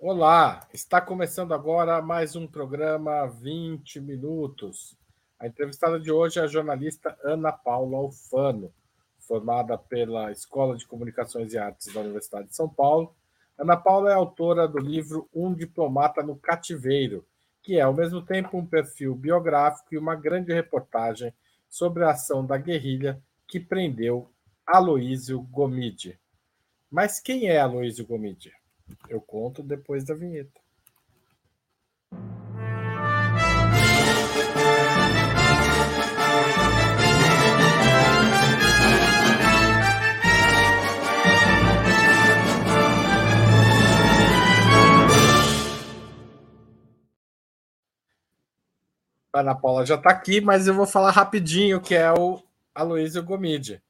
[0.00, 4.96] Olá, está começando agora mais um programa 20 minutos.
[5.40, 8.72] A entrevistada de hoje é a jornalista Ana Paula Alfano,
[9.18, 13.12] formada pela Escola de Comunicações e Artes da Universidade de São Paulo.
[13.58, 17.26] Ana Paula é autora do livro Um Diplomata no Cativeiro,
[17.60, 21.34] que é ao mesmo tempo um perfil biográfico e uma grande reportagem
[21.68, 24.30] sobre a ação da guerrilha que prendeu
[24.64, 26.16] Aloísio Gomide.
[26.88, 28.57] Mas quem é Aloísio Gomide?
[29.08, 30.60] Eu conto depois da vinheta.
[49.32, 52.42] A Ana Paula já está aqui, mas eu vou falar rapidinho que é o
[52.74, 53.82] Aloysio Gomide.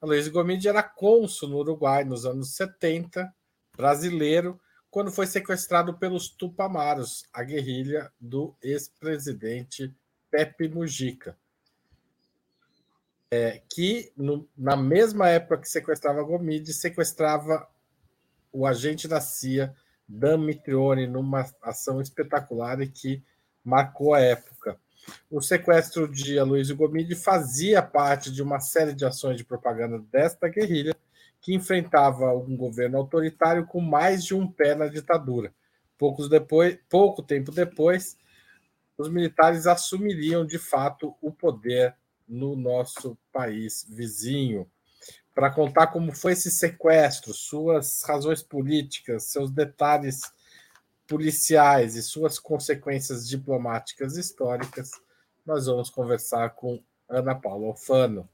[0.00, 3.32] Aloysio Gomide era cônsul no Uruguai nos anos 70,
[3.76, 9.94] brasileiro, quando foi sequestrado pelos Tupamaros, a guerrilha do ex-presidente
[10.30, 11.36] Pepe Mujica.
[13.30, 17.68] É, que, no, na mesma época que sequestrava Gomide, sequestrava
[18.52, 19.74] o agente da CIA,
[20.08, 23.22] Dan Mitrione, numa ação espetacular e que
[23.62, 24.78] marcou a época.
[25.30, 30.48] O sequestro de Aloysio Gomide fazia parte de uma série de ações de propaganda desta
[30.48, 30.96] guerrilha,
[31.46, 35.54] que enfrentava um governo autoritário com mais de um pé na ditadura.
[35.96, 38.18] Poucos depois, pouco tempo depois,
[38.98, 41.94] os militares assumiriam de fato o poder
[42.26, 44.68] no nosso país vizinho.
[45.32, 50.22] Para contar como foi esse sequestro, suas razões políticas, seus detalhes
[51.06, 54.90] policiais e suas consequências diplomáticas históricas,
[55.46, 58.28] nós vamos conversar com Ana Paula Alfano.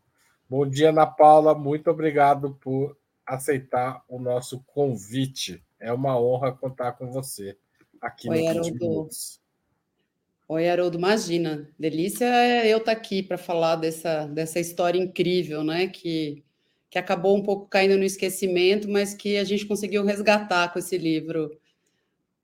[0.49, 1.55] Bom dia, Ana Paula.
[1.55, 2.97] Muito obrigado por
[3.35, 5.63] aceitar o nosso convite.
[5.81, 7.57] É uma honra contar com você
[8.01, 9.09] aqui Oi, no Haroldo.
[10.49, 10.99] Oi, Haroldo.
[10.99, 15.87] Imagina, delícia é eu estar aqui para falar dessa, dessa história incrível, né?
[15.87, 16.45] Que,
[16.91, 20.99] que acabou um pouco caindo no esquecimento, mas que a gente conseguiu resgatar com esse
[20.99, 21.51] livro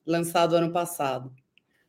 [0.06, 1.30] lançado ano passado.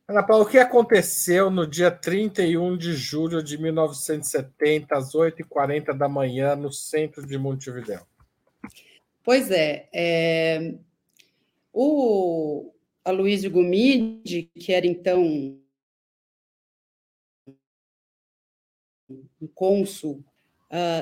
[0.06, 6.08] Ana Paula, o que aconteceu no dia 31 de julho de 1970, às 8h40 da
[6.08, 8.09] manhã, no centro de Montevidéu?
[9.30, 10.74] Pois é, é
[11.72, 12.72] o
[13.04, 15.22] Aloysio Gomide, que era então
[19.40, 20.24] um cônsul,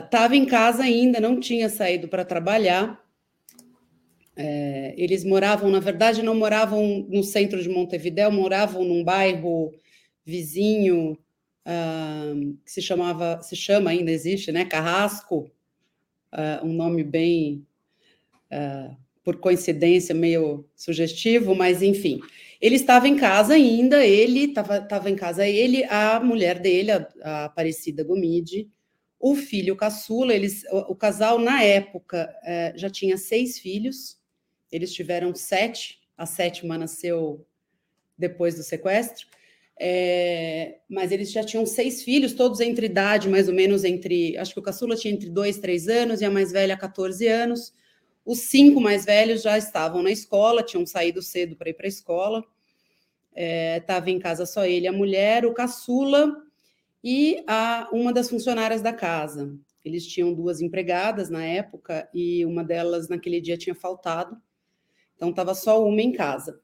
[0.05, 3.03] estava uh, em casa ainda, não tinha saído para trabalhar,
[4.37, 9.72] é, eles moravam, na verdade, não moravam no centro de Montevidéu, moravam num bairro
[10.22, 11.19] vizinho
[11.66, 14.66] uh, que se chamava, se chama ainda existe, né?
[14.66, 15.50] Carrasco,
[16.31, 17.66] uh, um nome bem,
[18.53, 22.20] uh, por coincidência, meio sugestivo, mas enfim.
[22.60, 27.44] Ele estava em casa ainda, ele estava em casa, ele, a mulher dele, a, a
[27.44, 28.69] Aparecida Gomide,
[29.20, 32.32] o filho caçula, eles, o, o casal, na época,
[32.76, 34.19] já tinha seis filhos,
[34.70, 37.47] eles tiveram sete, a sétima nasceu
[38.16, 39.26] depois do sequestro,
[40.88, 44.36] mas eles já tinham seis filhos, todos entre idade, mais ou menos entre.
[44.36, 47.72] Acho que o caçula tinha entre dois, três anos e a mais velha, 14 anos.
[48.28, 51.89] Os cinco mais velhos já estavam na escola, tinham saído cedo para ir para a
[51.89, 52.44] escola.
[53.34, 56.37] Estava é, em casa só ele, a mulher, o caçula
[57.03, 59.56] e a, uma das funcionárias da casa.
[59.83, 64.37] Eles tinham duas empregadas na época e uma delas naquele dia tinha faltado.
[65.16, 66.60] Então, estava só uma em casa.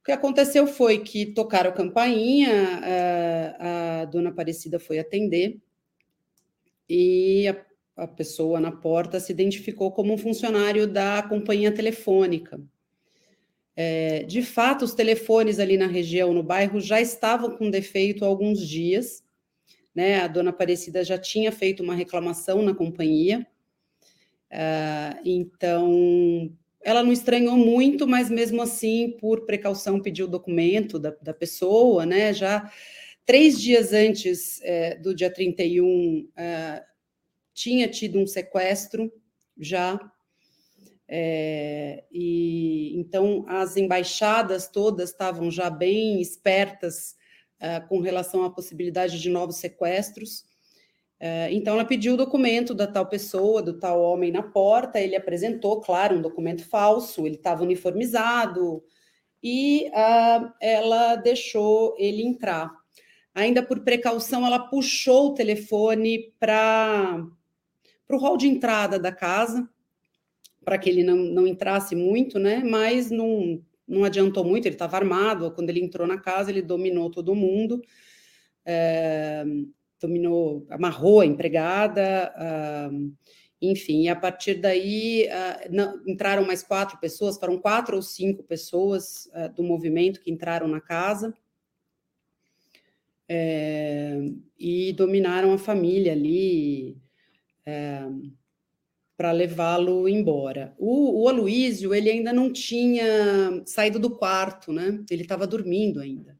[0.00, 3.56] O que aconteceu foi que tocaram campainha, a, eh,
[4.02, 5.60] a dona Aparecida foi atender
[6.88, 12.60] e a, a, pessoa na porta se identificou como um funcionário da companhia telefônica.
[13.74, 18.28] É, de fato, os telefones ali na região, no bairro, já estavam com defeito há
[18.28, 19.24] alguns dias.
[19.94, 20.20] Né?
[20.20, 23.46] A dona Aparecida já tinha feito uma reclamação na companhia.
[24.50, 26.52] Uh, então,
[26.82, 32.04] ela não estranhou muito, mas mesmo assim, por precaução, pediu o documento da, da pessoa,
[32.04, 32.34] né?
[32.34, 32.70] Já
[33.24, 36.82] três dias antes é, do dia 31, é,
[37.54, 39.12] tinha tido um sequestro
[39.58, 39.98] já.
[41.08, 47.16] É, e então as embaixadas todas estavam já bem espertas
[47.60, 50.44] é, com relação à possibilidade de novos sequestros.
[51.24, 54.98] É, então, ela pediu o documento da tal pessoa, do tal homem na porta.
[54.98, 58.82] Ele apresentou, claro, um documento falso, ele estava uniformizado
[59.40, 62.72] e uh, ela deixou ele entrar.
[63.32, 67.24] Ainda por precaução, ela puxou o telefone para
[68.16, 69.68] o hall de entrada da casa,
[70.64, 72.62] para que ele não, não entrasse muito, né?
[72.64, 75.50] Mas não, não adiantou muito, ele estava armado.
[75.52, 77.82] Quando ele entrou na casa, ele dominou todo mundo,
[78.64, 79.44] é,
[80.00, 82.32] dominou, amarrou a empregada,
[83.62, 88.42] enfim, e a partir daí uh, não, entraram mais quatro pessoas, foram quatro ou cinco
[88.42, 91.32] pessoas uh, do movimento que entraram na casa
[93.28, 94.18] é,
[94.58, 97.00] e dominaram a família ali
[97.66, 98.02] é,
[99.16, 100.74] para levá-lo embora.
[100.78, 105.02] O, o Aloísio, ele ainda não tinha saído do quarto, né?
[105.10, 106.36] Ele estava dormindo ainda.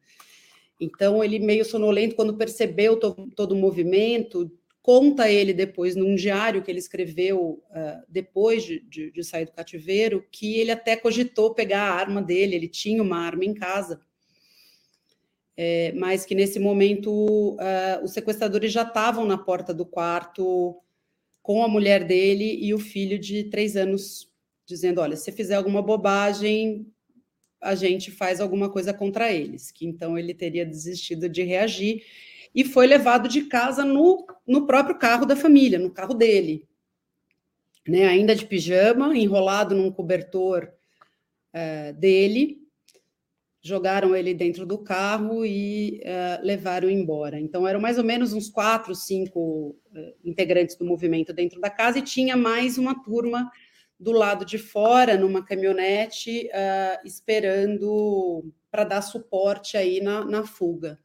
[0.81, 4.51] Então, ele meio sonolento, quando percebeu to, todo o movimento,
[4.83, 9.53] conta ele depois num diário que ele escreveu uh, depois de, de, de, sair do
[9.53, 14.01] cativeiro, que ele até cogitou pegar a arma dele, ele tinha uma arma em casa,
[15.57, 20.83] é, mas que nesse momento uh, os sequestradores já estavam na porta do quarto
[21.43, 24.31] com a mulher dele e o filho de três anos,
[24.67, 26.87] dizendo: olha, se fizer alguma bobagem,
[27.61, 32.05] a gente faz alguma coisa contra eles, que então ele teria desistido de reagir
[32.55, 36.69] e foi levado de casa no, no próprio carro da família, no carro dele.
[37.87, 40.73] Né, ainda de pijama, enrolado num cobertor
[41.53, 42.62] uh, dele,
[43.63, 47.39] jogaram ele dentro do carro e uh, levaram embora.
[47.39, 52.01] Então, eram mais ou menos uns quatro, cinco uh, integrantes do movimento dentro da casa
[52.01, 53.51] e tinha mais uma turma
[53.99, 56.51] do lado de fora, numa caminhonete,
[57.05, 60.99] esperando para dar suporte aí na, na fuga.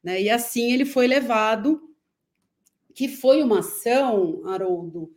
[0.00, 0.22] Né?
[0.22, 1.80] E assim ele foi levado,
[2.94, 5.10] que foi uma ação, Haroldo,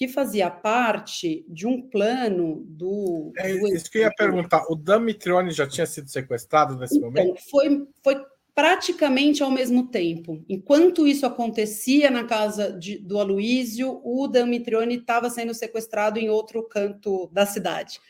[0.00, 3.34] que fazia parte de um plano do.
[3.36, 4.64] É isso que eu ia perguntar.
[4.70, 7.38] O Damitrione já tinha sido sequestrado nesse então, momento?
[7.50, 8.24] Foi, foi
[8.54, 10.42] praticamente ao mesmo tempo.
[10.48, 16.62] Enquanto isso acontecia na casa de, do Aloísio, o Damitrione estava sendo sequestrado em outro
[16.62, 18.00] canto da cidade.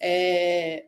[0.00, 0.86] É,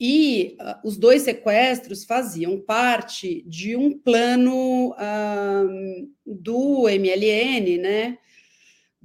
[0.00, 8.18] e uh, os dois sequestros faziam parte de um plano uh, do MLN, né,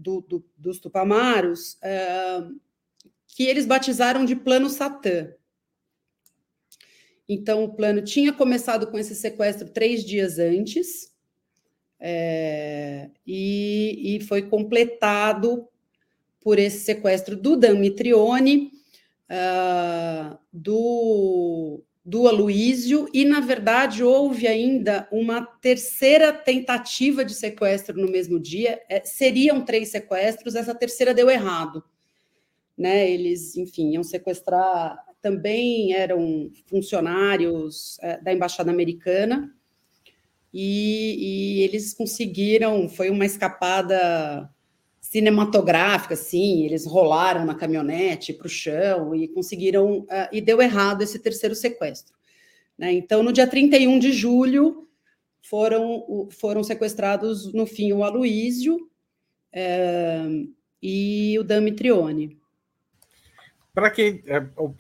[0.01, 2.59] do, do, dos Tupamaros, uh,
[3.27, 5.33] que eles batizaram de Plano Satã.
[7.30, 11.15] Então, o plano tinha começado com esse sequestro três dias antes,
[11.98, 15.68] é, e, e foi completado
[16.42, 18.71] por esse sequestro do Damitrione,
[19.30, 28.11] uh, do, do Aloísio, e, na verdade, houve ainda uma terceira tentativa de sequestro no
[28.11, 28.81] mesmo dia.
[28.89, 31.81] É, seriam três sequestros, essa terceira deu errado.
[32.77, 33.09] Né?
[33.09, 39.49] Eles, enfim, iam sequestrar, também eram funcionários é, da Embaixada Americana,
[40.53, 44.49] e, e eles conseguiram, foi uma escapada
[45.11, 51.01] cinematográfica, assim, eles rolaram na caminhonete para o chão e conseguiram, uh, e deu errado
[51.01, 52.15] esse terceiro sequestro.
[52.77, 52.93] Né?
[52.93, 54.87] Então, no dia 31 de julho,
[55.41, 58.77] foram, foram sequestrados, no fim, o Aloísio
[59.53, 60.49] uh,
[60.81, 62.39] e o Damitrione.
[63.73, 64.23] Para quem.
[64.25, 64.73] É, o,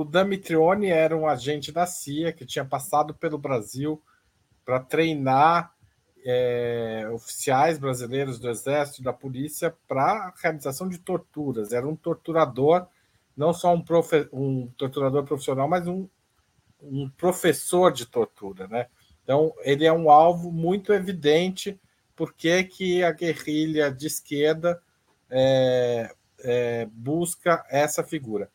[0.00, 4.02] o Damitrione era um agente da CIA que tinha passado pelo Brasil
[4.62, 5.74] para treinar
[6.24, 11.72] é, oficiais brasileiros do Exército e da Polícia para realização de torturas.
[11.72, 12.86] Era um torturador,
[13.36, 16.08] não só um, profe, um torturador profissional, mas um,
[16.82, 18.66] um professor de tortura.
[18.68, 18.86] Né?
[19.22, 21.78] Então, ele é um alvo muito evidente
[22.14, 24.82] porque que a guerrilha de esquerda
[25.30, 28.50] é, é, busca essa figura.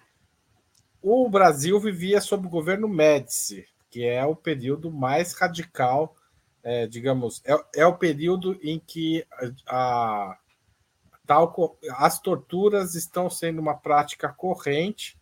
[1.01, 6.16] O Brasil vivia sob o governo Médici, que é o período mais radical
[6.65, 9.24] é, digamos, é, é o período em que
[9.67, 10.38] a, a,
[11.27, 15.15] tal, as torturas estão sendo uma prática corrente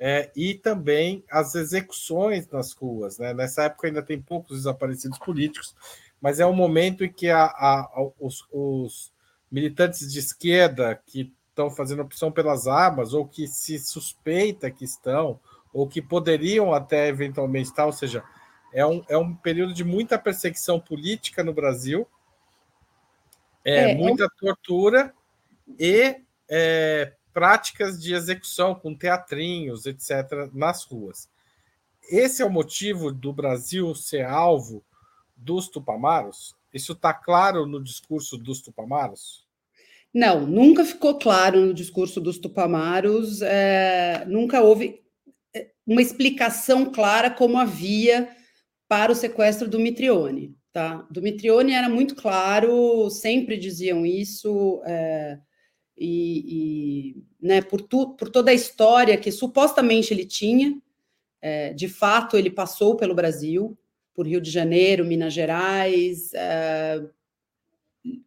[0.00, 3.18] é, e também as execuções nas ruas.
[3.18, 3.32] Né?
[3.32, 5.76] Nessa época ainda tem poucos desaparecidos políticos,
[6.20, 9.12] mas é o momento em que a, a, os, os
[9.48, 15.38] militantes de esquerda que estão fazendo opção pelas armas, ou que se suspeita que estão,
[15.72, 18.24] ou que poderiam até eventualmente estar, ou seja,
[18.72, 22.06] é um, é um período de muita perseguição política no Brasil,
[23.64, 24.30] é, é muita é um...
[24.38, 25.14] tortura
[25.78, 26.16] e
[26.48, 31.28] é, práticas de execução com teatrinhos, etc., nas ruas.
[32.10, 34.84] Esse é o motivo do Brasil ser alvo
[35.36, 36.56] dos tupamaros?
[36.72, 39.46] Isso está claro no discurso dos tupamaros?
[40.12, 45.00] Não, nunca ficou claro no discurso dos tupamaros, é, nunca houve
[45.54, 48.28] é, uma explicação clara como havia
[48.90, 50.52] para o sequestro do Mitrione.
[50.72, 51.06] Tá?
[51.08, 55.38] Do Mitrione era muito claro, sempre diziam isso, é,
[55.96, 60.76] e, e né, por, tu, por toda a história que supostamente ele tinha,
[61.42, 63.74] É, de fato, ele passou pelo Brasil,
[64.14, 67.00] por Rio de Janeiro, Minas Gerais, é,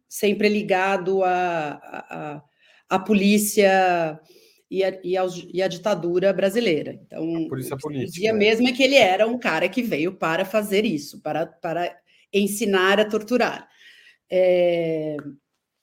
[0.08, 2.42] sempre ligado à,
[2.88, 4.18] à, polícia
[4.74, 6.98] e a, e, aos, e a, ditadura brasileira.
[7.06, 8.10] Então, a polícia política.
[8.10, 8.38] Dizia né?
[8.38, 11.96] mesmo é que ele era um cara que veio para fazer isso, para, para
[12.32, 13.68] ensinar a torturar.
[14.28, 15.16] É,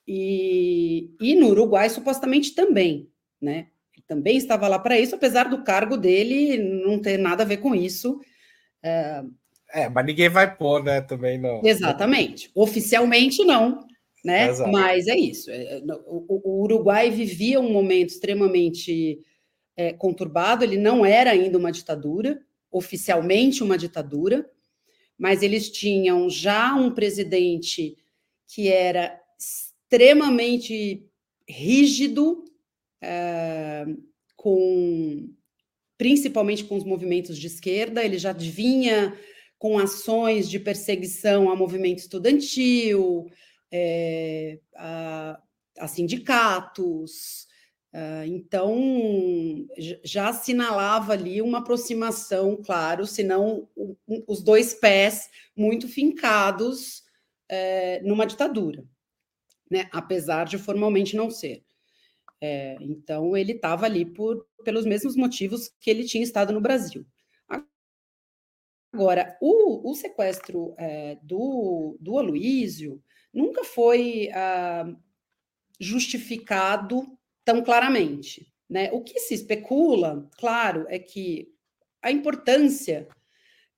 [0.05, 3.09] e, e no Uruguai, supostamente também,
[3.41, 3.67] né?
[3.95, 7.57] Ele também estava lá para isso, apesar do cargo dele não ter nada a ver
[7.57, 8.19] com isso.
[8.83, 9.23] É,
[9.73, 10.99] é mas ninguém vai pôr, né?
[10.99, 11.61] Também não.
[11.63, 12.51] Exatamente.
[12.53, 13.87] Oficialmente não,
[14.23, 14.49] né?
[14.49, 14.71] Exato.
[14.71, 15.49] Mas é isso.
[15.49, 19.19] É, é, o, o, Uruguai vivia um momento extremamente
[19.75, 20.63] é, conturbado.
[20.63, 24.49] Ele não era ainda uma ditadura, oficialmente uma ditadura,
[25.17, 27.97] mas eles tinham já um presidente
[28.47, 31.05] que era extremamente
[31.47, 32.45] rígido,
[33.01, 33.85] é,
[34.35, 35.29] com
[35.97, 38.03] principalmente com os movimentos de esquerda.
[38.03, 39.15] Ele já vinha
[39.59, 43.29] com ações de perseguição a movimento estudantil,
[43.71, 45.41] é, a,
[45.79, 47.47] a, sindicatos.
[47.93, 49.67] Uh, então,
[50.03, 57.03] já assinalava ali uma aproximação, claro, senão um, os dois pés muito fincados
[57.49, 58.85] é, numa ditadura,
[59.69, 59.89] né?
[59.91, 61.65] apesar de formalmente não ser.
[62.39, 67.05] É, então, ele estava ali por, pelos mesmos motivos que ele tinha estado no Brasil.
[68.93, 73.01] Agora, o, o sequestro é, do, do Aloísio
[73.33, 74.93] nunca foi ah,
[75.79, 78.51] justificado tão claramente.
[78.69, 78.89] Né?
[78.91, 81.53] O que se especula, claro, é que
[82.01, 83.07] a importância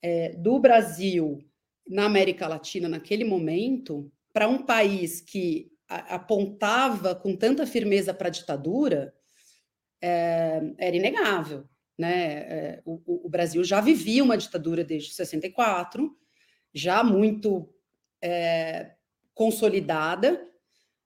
[0.02, 1.40] é, do Brasil
[1.88, 8.28] na América Latina naquele momento, para um país que a, apontava com tanta firmeza para
[8.28, 9.14] a ditadura,
[10.02, 11.68] é, era inegável.
[11.98, 12.38] Né?
[12.38, 16.16] É, o, o, Brasil já vivia uma ditadura desde 64,
[16.74, 17.70] já muito
[18.22, 18.94] é,
[19.34, 20.40] consolidada,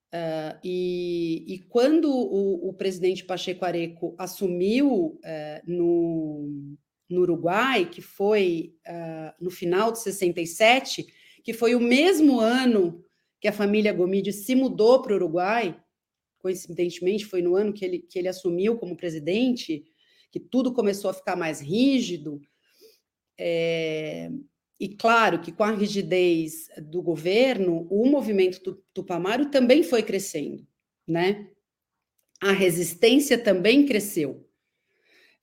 [0.08, 5.20] Uh, e, e, quando o, o, presidente Pacheco Areco assumiu uh,
[5.66, 6.78] no,
[7.10, 11.06] no, Uruguai, que foi uh, no final de 67,
[11.44, 13.04] que foi o mesmo ano
[13.42, 15.78] que a família Gomide se mudou para o Uruguai,
[16.40, 19.84] coincidentemente foi no ano que ele, que ele assumiu como presidente,
[20.32, 22.40] que tudo começou a ficar mais rígido.
[23.38, 24.32] É,
[24.80, 30.66] e claro que com a rigidez do governo, o movimento Tupamaro também foi crescendo,
[31.08, 31.48] né?
[32.40, 34.48] A resistência também cresceu.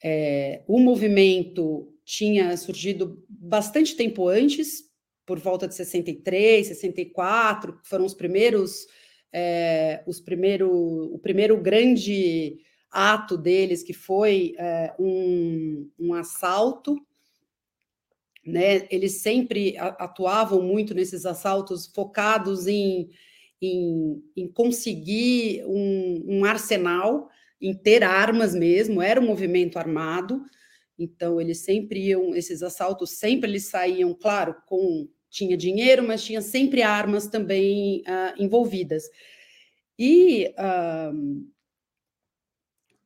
[0.03, 4.85] É, o movimento tinha surgido bastante tempo antes,
[5.26, 8.87] por volta de 63, 64, foram os primeiros,
[9.33, 12.59] é, os primeiro, o primeiro grande
[12.91, 16.97] ato deles, que foi é, um, um assalto
[18.47, 18.87] né?
[18.91, 23.11] Eles sempre atuavam muito nesses assaltos focados em,
[23.61, 27.29] em, em conseguir um, um, arsenal,
[27.61, 30.45] em ter armas mesmo, era um movimento armado,
[30.99, 36.41] então eles sempre iam, esses assaltos sempre eles saíam, claro, com tinha dinheiro, mas tinha
[36.41, 39.05] sempre armas também uh, envolvidas.
[39.99, 41.45] E, uh,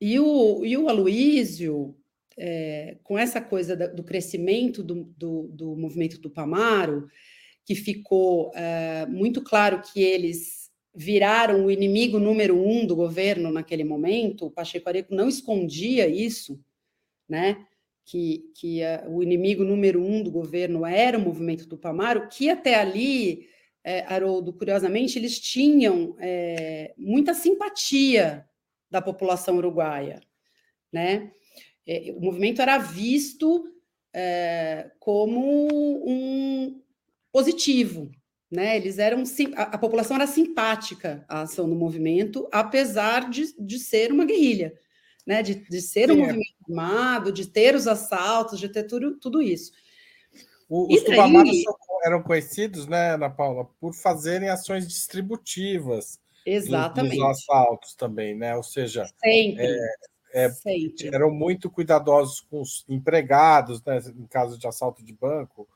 [0.00, 1.97] e, o, e o Aloísio,
[2.38, 7.08] é, com essa coisa da, do crescimento do, do, do, movimento do Pamaro,
[7.64, 13.84] que ficou é, muito claro que eles viraram o inimigo número um do governo naquele
[13.84, 16.60] momento, o Pacheco Areco não escondia isso,
[17.28, 17.66] né?
[18.04, 22.48] Que, que a, o inimigo número um do governo era o movimento do Pamaro, que
[22.48, 23.46] até ali,
[23.84, 28.46] é, Haroldo, curiosamente, eles tinham é, muita simpatia
[28.90, 30.20] da população uruguaia,
[30.90, 31.32] né?
[31.88, 33.66] É, o movimento era visto
[34.12, 35.68] é, como
[36.06, 36.82] um
[37.32, 38.10] positivo,
[38.50, 38.76] né?
[38.76, 39.22] Eles eram
[39.56, 44.74] a, a, população era simpática à ação do movimento, apesar de, de ser uma guerrilha,
[45.26, 45.42] né?
[45.42, 46.26] De, de ser Sim, um é.
[46.26, 49.72] movimento armado, de ter os assaltos, de ter tudo, tudo isso.
[50.68, 51.56] O, os tubamaros
[52.04, 56.20] eram conhecidos, né, Ana Paula, por fazerem ações distributivas.
[56.44, 57.16] Exatamente.
[57.16, 58.54] Dos, dos assaltos também, né?
[58.54, 59.64] Ou seja, Sempre.
[59.64, 59.94] É,
[60.32, 60.50] é,
[61.12, 65.66] eram muito cuidadosos com os empregados, né, em caso de assalto de banco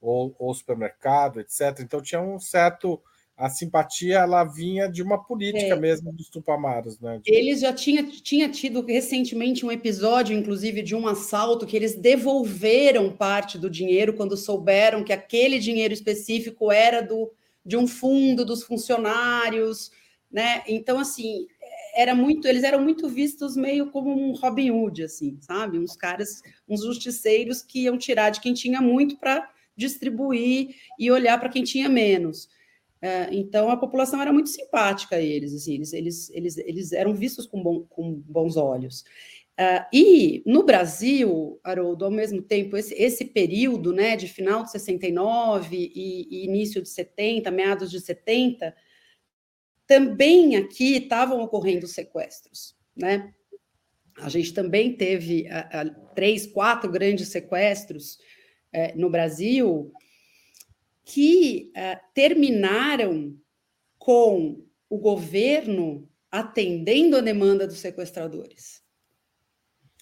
[0.00, 1.80] ou, ou supermercado, etc.
[1.80, 3.00] Então tinha um certo
[3.36, 5.76] a simpatia ela vinha de uma política é.
[5.76, 7.20] mesmo dos tupamaros, né?
[7.24, 7.34] De...
[7.34, 13.10] Eles já tinham tinha tido recentemente um episódio, inclusive, de um assalto que eles devolveram
[13.10, 17.32] parte do dinheiro quando souberam que aquele dinheiro específico era do
[17.64, 19.90] de um fundo dos funcionários,
[20.30, 20.62] né?
[20.66, 21.46] Então, assim,
[21.94, 25.78] era muito, eles eram muito vistos meio como um Robin Hood, assim, sabe?
[25.78, 31.38] Uns caras, uns justiceiros que iam tirar de quem tinha muito para distribuir e olhar
[31.38, 32.48] para quem tinha menos.
[33.00, 37.14] É, então a população era muito simpática a eles, assim, eles, eles, eles, eles eram
[37.14, 39.04] vistos com, bom, com bons olhos.
[39.60, 44.70] Uh, e no Brasil, Haroldo, ao mesmo tempo, esse, esse período né, de final de
[44.70, 48.74] 69 e, e início de 70, meados de 70,
[49.92, 52.74] também aqui estavam ocorrendo sequestros.
[52.96, 53.30] Né?
[54.16, 58.18] A gente também teve uh, uh, três, quatro grandes sequestros
[58.72, 59.92] eh, no Brasil
[61.04, 61.70] que
[62.14, 63.36] terminaram
[63.98, 68.82] com o governo atendendo a demanda dos sequestradores.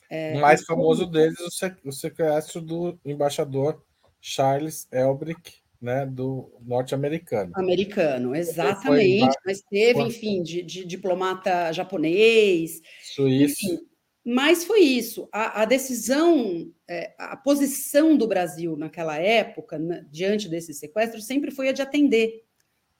[0.08, 1.38] É, o mais famoso deles,
[1.84, 3.82] o sequestro do embaixador
[4.20, 7.52] Charles Elbrick, né, do norte-americano.
[7.54, 9.36] Americano, exatamente.
[9.46, 12.80] Mas teve, enfim, de, de diplomata japonês.
[13.02, 13.66] Suíço.
[13.66, 13.78] Enfim,
[14.24, 15.28] mas foi isso.
[15.32, 21.50] A, a decisão, é, a posição do Brasil naquela época, né, diante desse sequestro, sempre
[21.50, 22.44] foi a de atender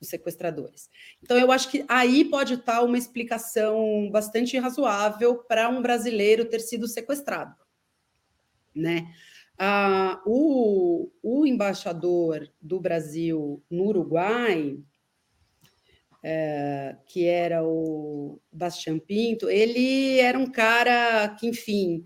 [0.01, 0.89] os sequestradores.
[1.23, 6.61] Então, eu acho que aí pode estar uma explicação bastante razoável para um brasileiro ter
[6.61, 7.55] sido sequestrado.
[8.75, 9.13] Né?
[9.63, 14.79] Ah, o, o embaixador do Brasil no Uruguai,
[16.23, 22.03] é, que era o Bastian Pinto, ele era um cara que, enfim,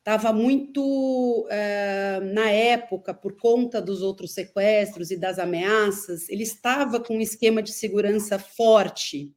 [0.00, 7.00] estava muito uh, na época, por conta dos outros sequestros e das ameaças, ele estava
[7.00, 9.32] com um esquema de segurança forte.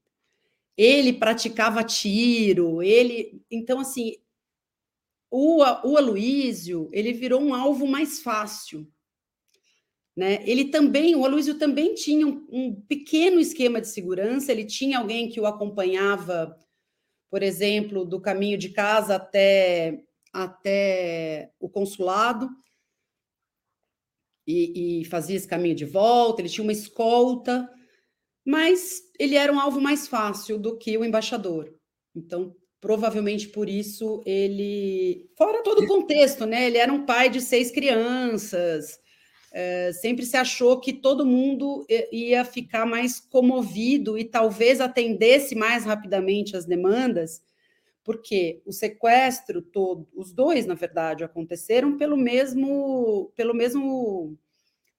[0.76, 3.42] Ele praticava tiro, ele.
[3.50, 4.18] Então, assim,
[5.36, 8.88] o, o Aloísio ele virou um alvo mais fácil.
[10.16, 10.48] Né?
[10.48, 15.28] Ele também, o Aloísio também tinha um, um pequeno esquema de segurança, ele tinha alguém
[15.28, 16.56] que o acompanhava,
[17.32, 22.50] por exemplo, do caminho de casa até até o consulado
[24.46, 26.42] e, e, fazia esse caminho de volta.
[26.42, 27.68] Ele tinha uma escolta,
[28.46, 31.72] mas ele era um alvo mais fácil do que o embaixador.
[32.16, 36.68] Então, provavelmente por isso ele, fora todo o contexto, né?
[36.68, 39.00] Ele era um pai de seis crianças.
[39.54, 45.86] É, sempre se achou que todo mundo ia ficar mais comovido e talvez atendesse mais
[45.86, 47.42] rapidamente as demandas
[48.04, 54.38] porque o sequestro todo, os dois, na verdade, aconteceram pelo mesmo, pelo mesmo,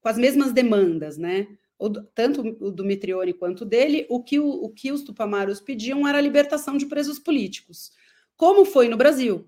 [0.01, 1.47] com as mesmas demandas, né?
[1.85, 6.09] O, tanto o do Mitrione quanto dele, o que, o, o que os tupamaros pediam
[6.09, 7.93] era a libertação de presos políticos,
[8.39, 9.47] como foi no Brasil,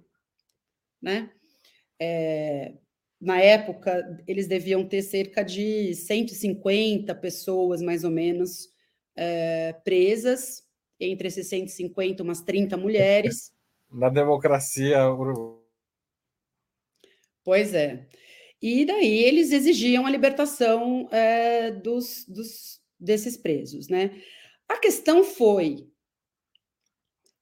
[1.01, 1.31] né?
[1.99, 2.75] É,
[3.19, 8.69] na época, eles deviam ter cerca de 150 pessoas, mais ou menos,
[9.17, 10.63] é, presas,
[11.01, 13.51] entre esses 150, umas 30 mulheres.
[13.91, 14.99] Na democracia.
[17.43, 18.07] Pois é.
[18.61, 24.21] E daí eles exigiam a libertação é, dos, dos, desses presos, né?
[24.69, 25.89] A questão foi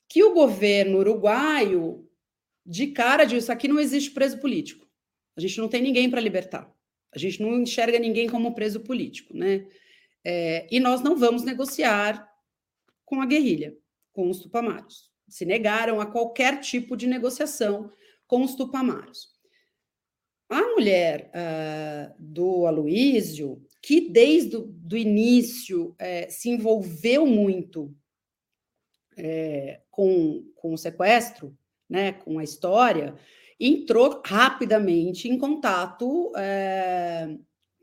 [0.09, 2.09] que o governo uruguaio,
[2.64, 4.87] de cara, disse: aqui não existe preso político.
[5.37, 6.72] A gente não tem ninguém para libertar.
[7.12, 9.66] A gente não enxerga ninguém como preso político, né?
[10.24, 12.29] É, e nós não vamos negociar
[13.05, 13.77] com a guerrilha,
[14.12, 15.11] com os tupamaros.
[15.29, 17.92] Se negaram a qualquer tipo de negociação
[18.27, 19.34] com os tupamaros.
[20.48, 27.94] A mulher uh, do Aloísio, que desde o início é, se envolveu muito
[29.16, 31.57] é, com, com o sequestro,
[31.88, 33.14] né, com a história,
[33.59, 37.37] entrou rapidamente em contato é,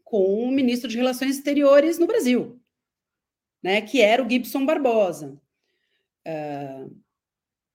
[0.04, 2.60] com o ministro de Relações Exteriores no Brasil,
[3.62, 5.40] né, que era o Gibson Barbosa.
[6.28, 6.96] Uh,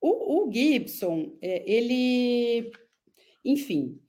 [0.00, 2.70] o, o, Gibson, ele,
[3.44, 4.00] enfim,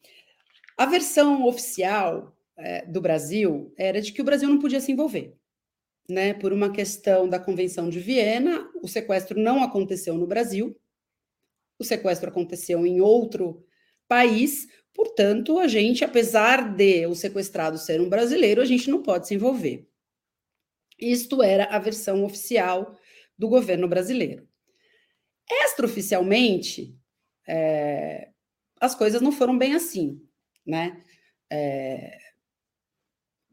[0.77, 5.35] a versão oficial é, do Brasil era de que o Brasil não podia se envolver,
[6.07, 6.33] né?
[6.35, 10.79] Por uma questão da Convenção de Viena, o sequestro não aconteceu no Brasil,
[11.79, 13.65] o sequestro aconteceu em outro
[14.07, 19.27] país, portanto, a gente, apesar de o sequestrado ser um brasileiro, a gente não pode
[19.27, 19.87] se envolver.
[20.99, 22.95] Isto era a versão oficial
[23.37, 24.47] do governo brasileiro.
[25.49, 26.97] Extraoficialmente,
[27.47, 28.29] é,
[28.79, 30.19] as coisas não foram bem assim,
[30.67, 31.01] né?
[31.49, 32.17] É,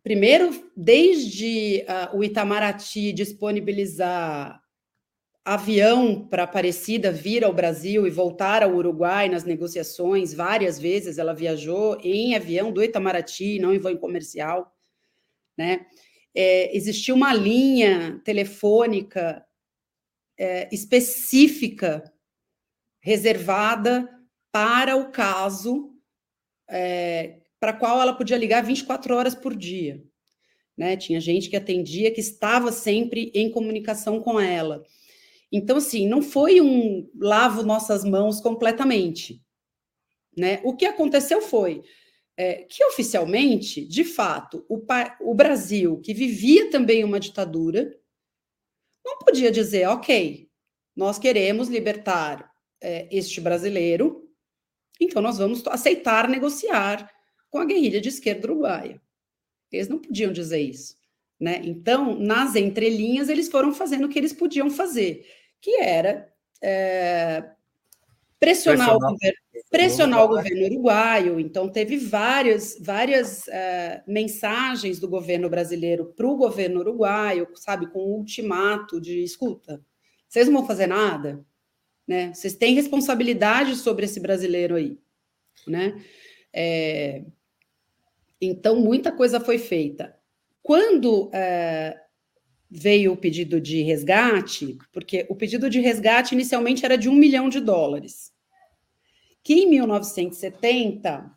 [0.03, 4.61] primeiro, desde uh, o Itamaraty disponibilizar
[5.45, 11.35] avião para Aparecida vir ao Brasil e voltar ao Uruguai nas negociações, várias vezes ela
[11.35, 14.75] viajou em avião do Itamaraty, não em voo comercial,
[15.57, 15.87] né?
[16.35, 16.73] é,
[17.13, 19.45] uma linha telefônica
[20.37, 22.13] é, específica,
[23.01, 24.09] reservada
[24.51, 25.94] para o caso
[26.69, 30.03] é, para qual ela podia ligar 24 horas por dia.
[30.77, 30.97] Né?
[30.97, 34.85] Tinha gente que atendia que estava sempre em comunicação com ela.
[35.51, 39.41] Então, assim, não foi um lavo nossas mãos completamente.
[40.37, 40.61] Né?
[40.65, 41.83] O que aconteceu foi
[42.37, 44.85] é, que, oficialmente, de fato, o,
[45.21, 47.97] o Brasil, que vivia também uma ditadura,
[49.05, 50.49] não podia dizer, ok,
[50.97, 52.51] nós queremos libertar
[52.83, 54.24] é, este brasileiro,
[55.01, 57.11] então nós vamos aceitar negociar
[57.51, 59.01] com a guerrilha de esquerda uruguaia.
[59.71, 60.97] Eles não podiam dizer isso.
[61.39, 61.61] Né?
[61.65, 65.27] Então, nas entrelinhas, eles foram fazendo o que eles podiam fazer,
[65.61, 67.45] que era é,
[68.39, 69.39] pressionar, pressionar, o governo,
[69.71, 71.41] pressionar o governo uruguaio.
[71.41, 77.99] Então, teve várias, várias uh, mensagens do governo brasileiro para o governo uruguaio, sabe, com
[77.99, 79.85] um ultimato de escuta,
[80.35, 81.45] vocês não vão fazer nada,
[82.07, 82.33] né?
[82.33, 84.99] Vocês têm responsabilidade sobre esse brasileiro aí,
[85.67, 86.03] né?
[86.53, 87.25] É,
[88.41, 90.17] então, muita coisa foi feita.
[90.63, 92.05] Quando uh,
[92.71, 97.49] veio o pedido de resgate, porque o pedido de resgate inicialmente era de um milhão
[97.49, 98.33] de dólares,
[99.43, 101.31] que em 1970,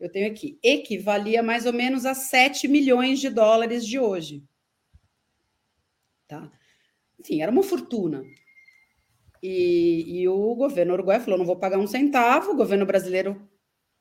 [0.00, 4.42] eu tenho aqui, equivalia mais ou menos a 7 milhões de dólares de hoje.
[6.26, 6.50] Tá?
[7.18, 8.22] Enfim, era uma fortuna.
[9.42, 13.40] E, e o governo uruguaio falou: não vou pagar um centavo, o governo brasileiro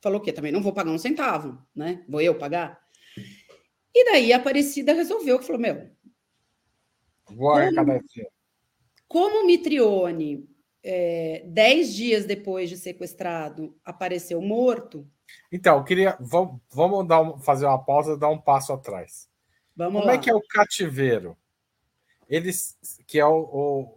[0.01, 2.03] falou que também não vou pagar um centavo, né?
[2.07, 2.79] Vou eu pagar.
[3.93, 5.89] E daí a Aparecida resolveu que falou: meu,
[7.29, 8.01] Vou como,
[9.07, 10.47] como Mitrione,
[10.83, 15.07] é, dez dias depois de sequestrado, apareceu morto.
[15.51, 16.17] Então, eu queria.
[16.19, 19.29] Vamos, vamos dar um, fazer uma pausa dar um passo atrás.
[19.75, 20.13] Vamos como lá.
[20.13, 21.37] é que é o cativeiro?
[22.29, 23.96] Eles, que é o, o,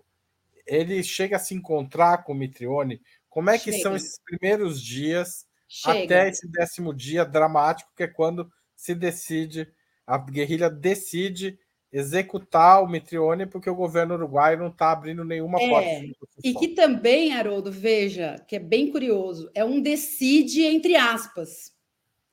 [0.70, 3.00] ele chega a se encontrar com o Mitrione.
[3.28, 3.83] Como é que chega.
[3.83, 6.04] são esses primeiros dias chega.
[6.04, 9.68] até esse décimo dia dramático, que é quando se decide,
[10.06, 11.59] a guerrilha decide
[11.92, 15.88] executar o Mitrione porque o governo uruguaio não está abrindo nenhuma é, porta.
[16.44, 21.72] E que também, Haroldo, veja, que é bem curioso, é um decide entre aspas.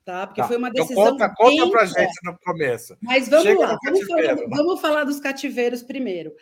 [0.05, 0.27] Tá?
[0.27, 0.47] Porque tá.
[0.47, 1.15] foi uma decisão.
[1.15, 2.95] Então conta, conta para gente no começo.
[3.01, 6.33] Mas vamos Chega lá, vamos falar, vamos falar, dos cativeiros primeiro.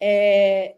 [0.00, 0.76] É,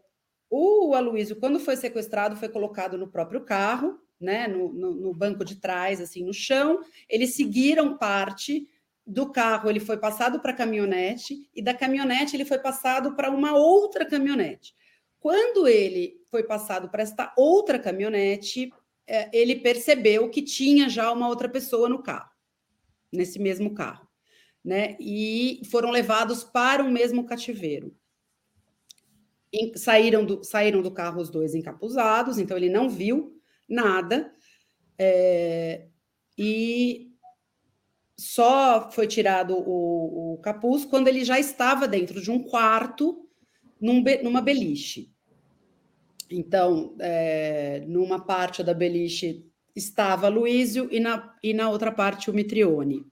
[0.55, 5.43] o Aloysio, quando foi sequestrado, foi colocado no próprio carro, né, no, no, no banco
[5.43, 6.79] de trás, assim, no chão.
[7.09, 8.67] Eles seguiram parte
[9.05, 13.29] do carro ele foi passado para a caminhonete e da caminhonete ele foi passado para
[13.29, 14.73] uma outra caminhonete.
[15.19, 18.71] Quando ele foi passado para esta outra caminhonete,
[19.05, 22.29] é, ele percebeu que tinha já uma outra pessoa no carro,
[23.11, 24.07] nesse mesmo carro,
[24.63, 24.95] né?
[24.99, 27.95] E foram levados para o mesmo cativeiro.
[29.75, 34.33] Saíram, do, saíram do carro os dois encapuzados, então ele não viu nada.
[34.97, 35.87] É,
[36.37, 37.11] e
[38.17, 43.27] só foi tirado o, o, capuz quando ele já estava dentro de um quarto
[43.79, 45.11] num, numa beliche.
[46.29, 52.33] Então, é, numa parte da beliche estava Luísio e na, e na outra parte o
[52.33, 53.05] Mitrione.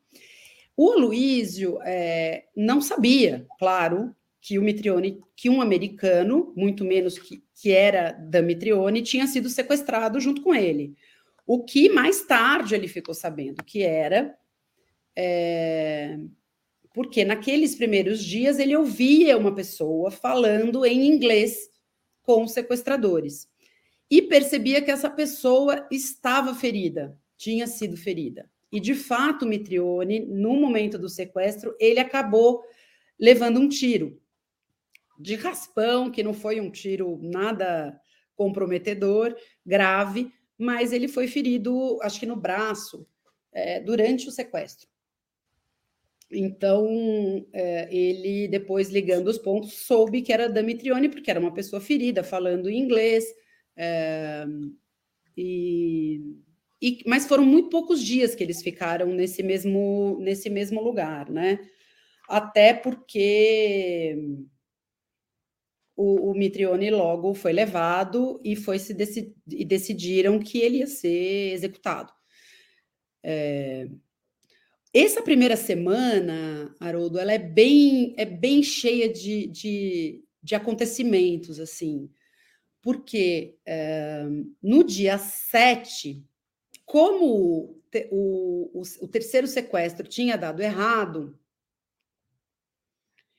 [0.78, 7.44] O Luísio é, não sabia, claro, que o Mitrione, que um americano, muito menos que,
[7.54, 10.96] que era da Mitrione, tinha sido sequestrado junto com ele.
[11.46, 14.36] O que mais tarde ele ficou sabendo, que era
[15.16, 16.18] é,
[16.94, 21.70] porque naqueles primeiros dias ele ouvia uma pessoa falando em inglês
[22.24, 23.48] com os sequestradores
[24.10, 28.50] e percebia que essa pessoa estava ferida, tinha sido ferida.
[28.72, 32.64] E de fato, Mitrione, no momento do sequestro, ele acabou
[33.20, 34.21] levando um tiro
[35.22, 38.00] de raspão, que não foi um tiro nada
[38.36, 43.08] comprometedor, grave, mas ele foi ferido, acho que no braço,
[43.52, 44.88] é, durante o sequestro.
[46.32, 46.88] Então,
[47.52, 52.24] é, ele, depois ligando os pontos, soube que era Damitrione, porque era uma pessoa ferida,
[52.24, 53.26] falando inglês.
[53.76, 54.46] É,
[55.36, 56.22] e,
[56.82, 61.60] e, mas foram muito poucos dias que eles ficaram nesse mesmo, nesse mesmo lugar, né?
[62.30, 64.16] Até porque
[66.02, 70.88] o, o Mitrione logo foi levado e foi se decid, e decidiram que ele ia
[70.88, 72.12] ser executado.
[73.24, 73.88] É,
[74.92, 82.10] essa primeira semana, Haroldo, ela é bem, é bem cheia de, de, de acontecimentos, assim,
[82.82, 84.24] porque é,
[84.62, 86.26] no dia 7,
[86.84, 87.80] como
[88.12, 91.40] o, o, o terceiro sequestro tinha dado errado,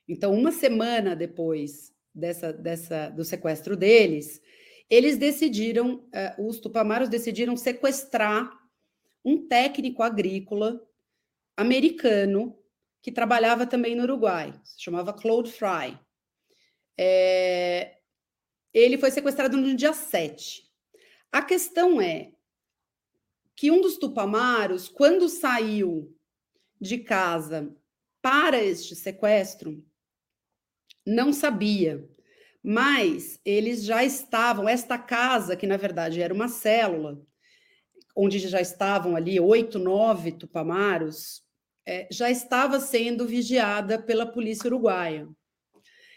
[0.09, 4.40] então, uma semana depois dessa, dessa, do sequestro deles,
[4.88, 6.07] eles decidiram,
[6.38, 8.51] uh, os tupamaros decidiram sequestrar
[9.25, 10.81] um técnico agrícola
[11.57, 12.59] americano
[13.01, 15.98] que trabalhava também no Uruguai, se chamava Claude Fry.
[16.98, 17.98] É,
[18.72, 20.70] ele foi sequestrado no dia 7.
[21.31, 22.33] A questão é
[23.57, 26.16] que um dos tupamaros, quando saiu
[26.81, 27.75] de casa
[28.20, 29.85] para este sequestro,
[31.06, 32.04] não sabia,
[32.62, 37.20] mas eles já estavam, esta casa, que na verdade era uma célula,
[38.16, 41.42] onde já estavam ali oito, nove tupamaros,
[41.86, 45.28] é, já estava sendo vigiada pela polícia uruguaia.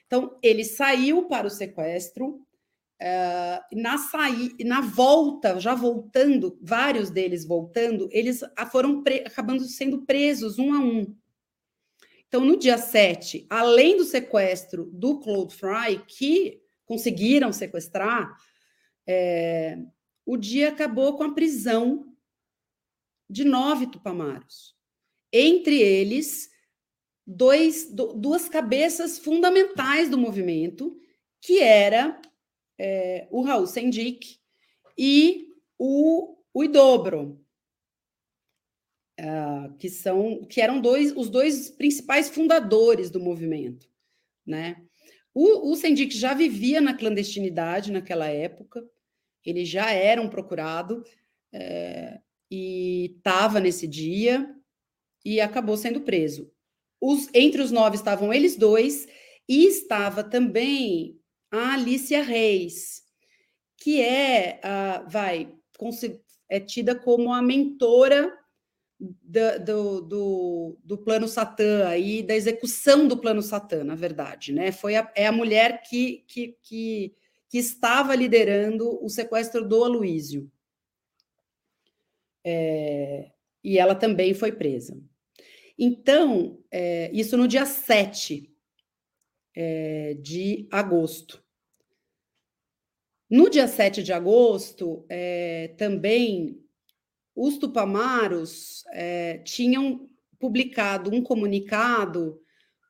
[0.05, 2.45] Então, ele saiu para o sequestro,
[2.95, 8.39] Uh, na saí, na volta, já voltando, vários deles voltando, eles
[8.71, 11.13] foram acabando sendo presos um a um.
[12.27, 18.35] Então, no dia 7, além do sequestro do Claude Fry, que conseguiram sequestrar,
[19.07, 19.77] é,
[20.25, 22.05] o dia acabou com a prisão
[23.29, 24.75] de nove tupamaros.
[25.31, 26.49] Entre eles,
[27.25, 30.97] dois, duas cabeças fundamentais do movimento,
[31.41, 32.19] que era
[32.77, 34.39] é, o Raul Sendik
[34.97, 37.44] e o, o Idobro,
[39.19, 43.87] uh, que são que eram dois os dois principais fundadores do movimento,
[44.45, 44.77] né?
[45.33, 48.81] O, o Sendik já vivia na clandestinidade naquela época,
[49.43, 51.03] ele já era um procurado
[51.53, 54.49] é, e estava nesse dia
[55.25, 56.49] e acabou sendo preso.
[57.01, 59.07] Os, entre os nove estavam eles dois
[59.47, 61.19] e estava também
[61.51, 63.03] a Alicia Reis,
[63.77, 65.53] que é, uh, vai,
[66.49, 68.33] é tida como a mentora
[68.99, 74.71] do, do, do, do, plano Satã aí, da execução do plano Satã, na verdade, né?
[74.71, 77.15] Foi a, é a mulher que, que, que,
[77.49, 80.49] que estava liderando o sequestro do Aloísio.
[82.43, 83.31] É,
[83.63, 84.97] e ela também foi presa.
[85.77, 88.49] Então, é, isso no dia 7
[89.55, 91.43] é, de agosto.
[93.29, 96.64] No dia 7 de agosto, é, também
[97.35, 102.39] os tupamaros é, tinham publicado um comunicado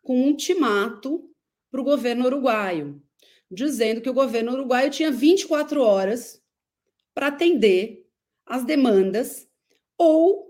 [0.03, 1.29] com um ultimato
[1.71, 3.01] para o governo uruguaio,
[3.49, 6.41] dizendo que o governo uruguaio tinha 24 horas
[7.13, 8.05] para atender
[8.45, 9.47] as demandas
[9.97, 10.45] ou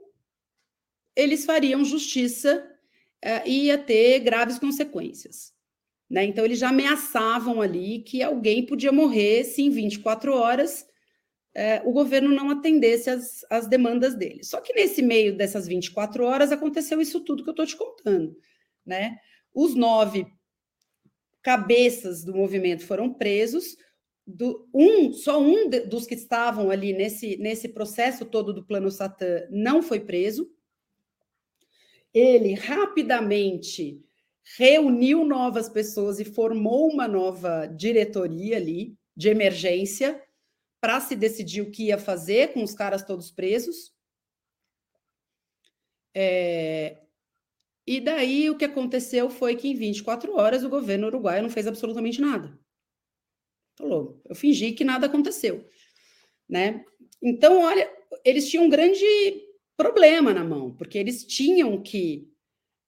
[1.15, 2.69] eles fariam justiça
[3.21, 5.53] é, e ia ter graves consequências.
[6.10, 6.25] Né?
[6.25, 10.86] Então, eles já ameaçavam ali que alguém podia morrer se em 24 horas
[11.56, 14.44] é, o governo não atendesse as, as demandas dele.
[14.44, 18.38] Só que nesse meio dessas 24 horas aconteceu isso tudo que eu estou te contando.
[18.86, 19.18] Né?
[19.54, 20.28] Os nove
[21.41, 23.78] cabeças do movimento foram presos,
[24.28, 28.91] do, um, só um de, dos que estavam ali nesse, nesse processo todo do plano
[28.91, 30.52] Satã não foi preso.
[32.13, 34.02] Ele rapidamente
[34.58, 40.22] reuniu novas pessoas e formou uma nova diretoria ali de emergência
[40.86, 43.91] para se decidir o que ia fazer com os caras todos presos.
[46.13, 47.02] É,
[47.88, 51.65] e daí o que aconteceu foi que em 24 horas o governo uruguaio não fez
[51.65, 52.56] absolutamente nada.
[53.76, 55.67] Falou, eu fingi que nada aconteceu,
[56.48, 56.86] né?
[57.19, 57.91] Então, olha,
[58.24, 59.04] eles tinham um grande
[59.76, 62.32] problema na mão, porque eles tinham que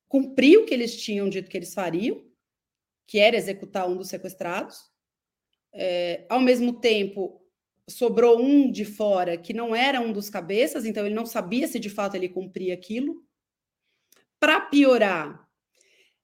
[0.07, 2.23] cumprir o que eles tinham dito que eles fariam,
[3.07, 4.77] que era executar um dos sequestrados.
[5.73, 7.41] É, ao mesmo tempo,
[7.88, 11.80] sobrou um de fora que não era um dos cabeças, então ele não sabia se
[11.80, 13.23] de fato ele cumpria aquilo.
[14.39, 15.47] Para piorar,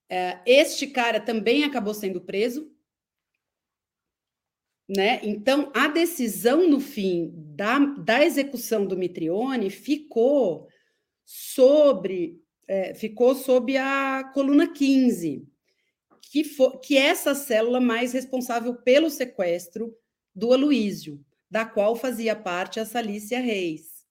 [0.09, 2.71] é, este cara também acabou sendo preso.
[4.87, 5.21] Né?
[5.23, 10.67] Então, a decisão no fim da, da execução do Mitrione ficou
[11.25, 15.47] sobre é, ficou sob a coluna 15,
[16.21, 19.95] que, for, que é essa célula mais responsável pelo sequestro
[20.33, 24.03] do Aloísio, da qual fazia parte a Salícia Reis.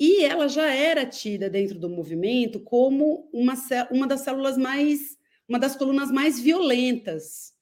[0.00, 3.54] E ela já era tida dentro do movimento como uma,
[3.88, 5.16] uma das células mais,
[5.48, 7.54] uma das colunas mais violentas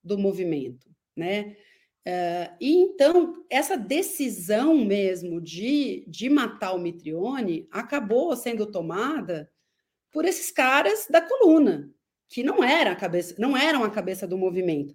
[0.00, 1.56] do movimento, né?
[2.06, 9.50] Uh, e então, essa decisão mesmo de, de matar o Mitrione acabou sendo tomada
[10.12, 11.90] por esses caras da coluna,
[12.28, 14.94] que não era a cabeça, não eram a cabeça do movimento.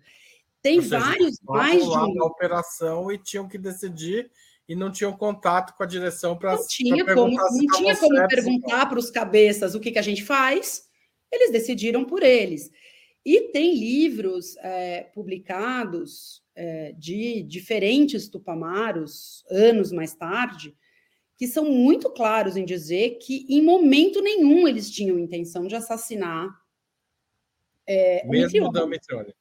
[0.62, 4.32] Tem seja, vários mais de uma operação e tinham que decidir
[4.68, 8.86] e não tinham contato com a direção para não tinha como não tinha como perguntar
[8.88, 10.90] para os cabeças o que, que a gente faz.
[11.32, 12.72] Eles decidiram por eles.
[13.26, 20.76] E tem livros é, publicados é, de diferentes tupamaros, anos mais tarde,
[21.38, 26.50] que são muito claros em dizer que, em momento nenhum, eles tinham intenção de assassinar.
[27.88, 29.34] É, Mesmo da Mitrione.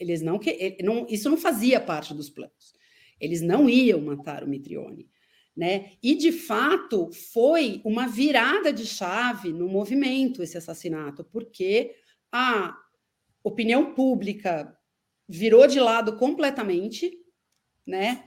[0.00, 2.72] Eles não, que, não, isso não fazia parte dos planos.
[3.20, 5.08] Eles não iam matar o Mitrione.
[5.54, 5.92] Né?
[6.02, 11.94] E de fato foi uma virada de chave no movimento esse assassinato, porque
[12.32, 12.74] a
[13.44, 14.74] opinião pública
[15.28, 17.12] virou de lado completamente,
[17.86, 18.24] né?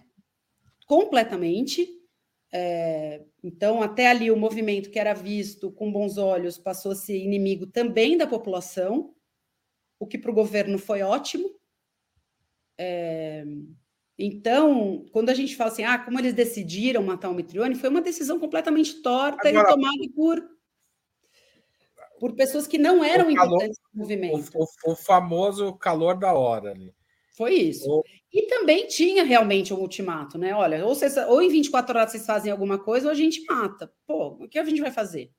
[0.85, 1.87] Completamente.
[2.51, 7.17] É, então, até ali, o movimento que era visto com bons olhos passou a ser
[7.17, 9.15] inimigo também da população,
[9.99, 11.49] o que para o governo foi ótimo.
[12.77, 13.43] É,
[14.17, 18.01] então, quando a gente fala assim, ah, como eles decidiram matar o Mitrione, foi uma
[18.01, 20.53] decisão completamente torta Agora, e tomada por
[22.19, 24.49] por pessoas que não eram importantes no movimento.
[24.55, 26.93] O, o, o, famoso calor da hora ali.
[27.35, 27.89] Foi isso.
[27.89, 28.01] O...
[28.31, 30.55] E também tinha realmente um ultimato, né?
[30.55, 33.91] Olha, ou, vocês, ou em 24 horas vocês fazem alguma coisa, ou a gente mata.
[34.07, 35.31] Pô, o que a gente vai fazer?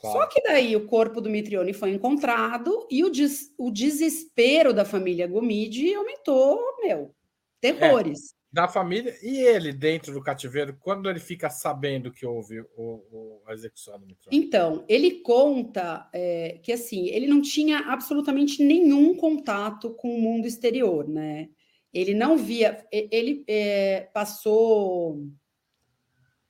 [0.00, 0.18] Claro.
[0.18, 4.84] Só que daí o corpo do Mitrione foi encontrado e o, des, o desespero da
[4.84, 7.14] família Gomide aumentou, meu,
[7.60, 8.32] terrores.
[8.32, 13.02] É da família e ele dentro do cativeiro, quando ele fica sabendo que houve o,
[13.10, 14.36] o, a execução do Mitrone?
[14.36, 20.46] Então, ele conta é, que assim, ele não tinha absolutamente nenhum contato com o mundo
[20.46, 21.48] exterior, né?
[21.92, 25.26] Ele não via, ele é, passou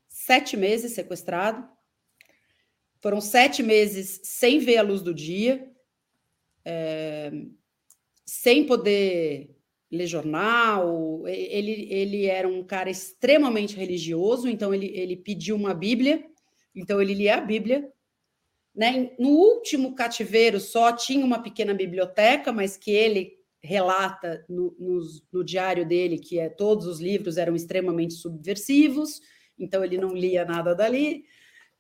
[0.07, 1.67] sete meses sequestrado,
[3.05, 5.71] foram sete meses sem ver a luz do dia,
[6.65, 7.31] é,
[8.25, 9.55] sem poder
[9.93, 11.29] ler jornal.
[11.29, 16.25] Ele, ele era um cara extremamente religioso, então ele, ele pediu uma Bíblia,
[16.75, 17.93] então ele lia a Bíblia.
[18.75, 19.11] Né?
[19.19, 25.45] No último cativeiro só tinha uma pequena biblioteca, mas que ele relata no, no, no
[25.45, 29.21] diário dele que é, todos os livros eram extremamente subversivos,
[29.59, 31.27] então ele não lia nada dali.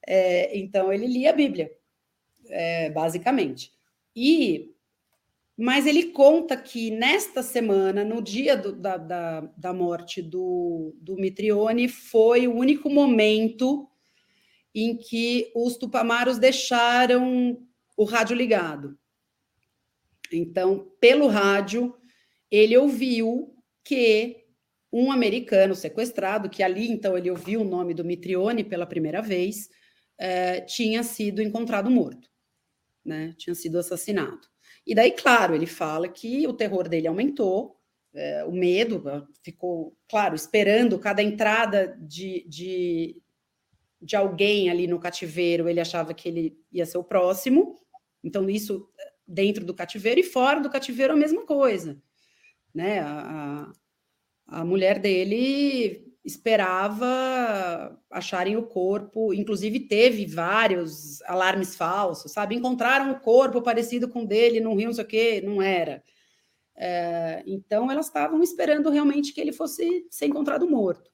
[0.06, 1.70] É, então ele lia a Bíblia,
[2.48, 3.72] é, basicamente.
[4.14, 4.74] E
[5.56, 11.14] mas ele conta que nesta semana, no dia do, da, da, da, morte do, do
[11.14, 13.88] Mitrione, foi o único momento
[14.74, 17.64] em que os tupamaros deixaram
[17.96, 18.98] o rádio ligado.
[20.32, 21.94] Então, pelo rádio,
[22.50, 24.44] ele ouviu que
[24.92, 29.68] um americano sequestrado, que ali então ele ouviu o nome do Mitrione pela primeira vez,
[30.18, 32.28] eh, tinha sido encontrado morto,
[33.04, 33.34] né?
[33.36, 34.46] tinha sido assassinado.
[34.86, 37.80] E daí, claro, ele fala que o terror dele aumentou,
[38.14, 39.02] é, o medo
[39.42, 43.20] ficou, claro, esperando cada entrada de, de,
[44.00, 47.76] de alguém ali no cativeiro, ele achava que ele ia ser o próximo.
[48.22, 48.88] Então, isso
[49.26, 52.00] dentro do cativeiro e fora do cativeiro a mesma coisa.
[52.72, 53.00] Né?
[53.00, 53.72] A,
[54.46, 62.54] a mulher dele esperava acharem o corpo, inclusive teve vários alarmes falsos, sabe?
[62.56, 66.02] Encontraram o corpo parecido com o dele no rio, não sei o quê, não era.
[66.76, 71.10] É, então elas estavam esperando realmente que ele fosse ser encontrado morto.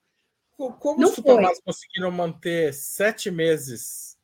[0.56, 4.18] Como não os Supermás conseguiram manter sete meses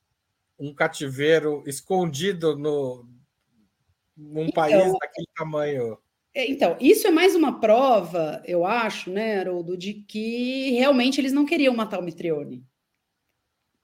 [0.59, 3.09] um cativeiro escondido no,
[4.17, 5.99] num então, país daquele tamanho?
[6.37, 11.33] É, então, isso é mais uma prova, eu acho, né, Haroldo, de que realmente eles
[11.33, 12.63] não queriam matar o Mitrione.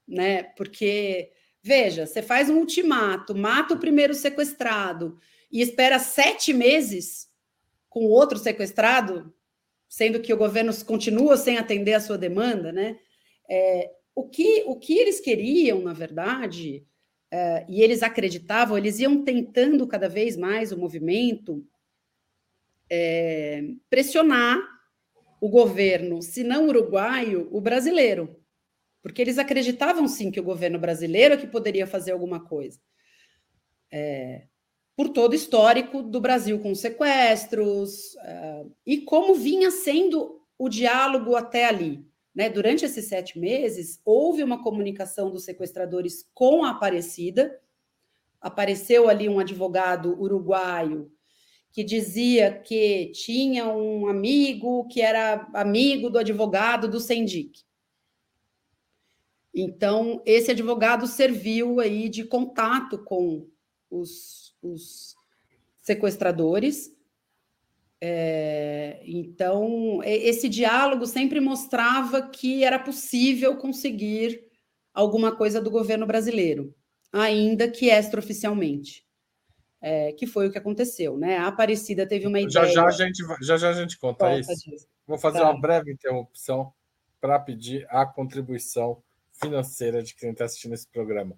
[0.07, 0.43] Né?
[0.43, 1.31] Porque,
[1.63, 5.17] veja, você faz um ultimato, mata o primeiro sequestrado
[5.51, 7.27] e espera sete meses
[7.89, 9.33] com outro sequestrado,
[9.89, 12.99] sendo que o governo continua sem atender a sua demanda, né?
[13.49, 16.85] É, o, que, o que eles queriam, na verdade,
[17.31, 21.65] é, e eles acreditavam, eles iam tentando cada vez mais o movimento
[22.95, 24.59] é, pressionar
[25.41, 28.39] o governo, se não uruguaio, o brasileiro.
[29.01, 32.79] Porque eles acreditavam sim que o governo brasileiro é que poderia fazer alguma coisa.
[33.91, 34.43] É,
[34.95, 41.35] por todo o histórico do Brasil com sequestros, uh, e como vinha sendo o diálogo
[41.35, 42.05] até ali.
[42.33, 42.47] Né?
[42.47, 47.59] Durante esses sete meses, houve uma comunicação dos sequestradores com a Aparecida,
[48.39, 51.11] apareceu ali um advogado uruguaio
[51.73, 57.63] que dizia que tinha um amigo que era amigo do advogado do Sendic.
[59.51, 63.49] Então, esse advogado serviu aí de contato com
[63.89, 65.15] os, os
[65.81, 66.95] sequestradores.
[67.99, 74.43] É, então, esse diálogo sempre mostrava que era possível conseguir
[74.93, 76.75] alguma coisa do governo brasileiro,
[77.11, 79.03] ainda que extraoficialmente.
[79.85, 81.37] É, que foi o que aconteceu, né?
[81.37, 82.73] A Aparecida teve uma já, ideia.
[82.73, 84.69] Já, a gente, já já a gente conta, conta isso.
[84.69, 84.87] Disso.
[85.05, 85.51] Vou fazer tá.
[85.51, 86.73] uma breve interrupção
[87.19, 89.03] para pedir a contribuição
[89.33, 91.37] financeira de quem está assistindo esse programa.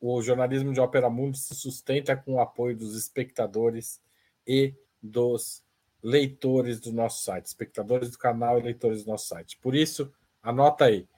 [0.00, 4.00] O jornalismo de Ópera Mundi se sustenta com o apoio dos espectadores
[4.46, 5.64] e dos
[6.00, 9.58] leitores do nosso site, espectadores do canal e leitores do nosso site.
[9.58, 11.08] Por isso, anota aí.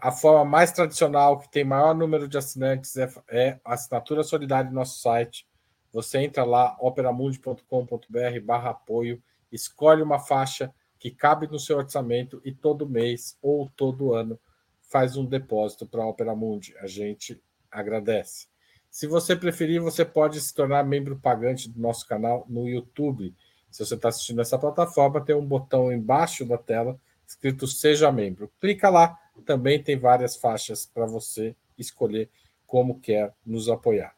[0.00, 4.70] A forma mais tradicional, que tem maior número de assinantes, é, é a assinatura solidária
[4.70, 5.46] do nosso site.
[5.92, 12.52] Você entra lá, operamundi.com.br barra apoio, escolhe uma faixa que cabe no seu orçamento e
[12.52, 14.38] todo mês ou todo ano
[14.82, 16.74] faz um depósito para a Opera Mundi.
[16.78, 18.48] A gente agradece.
[18.90, 23.34] Se você preferir, você pode se tornar membro pagante do nosso canal no YouTube.
[23.70, 27.00] Se você está assistindo essa plataforma, tem um botão embaixo da tela
[27.30, 28.50] escrito Seja Membro.
[28.60, 29.16] Clica lá,
[29.46, 32.28] também tem várias faixas para você escolher
[32.66, 34.14] como quer nos apoiar.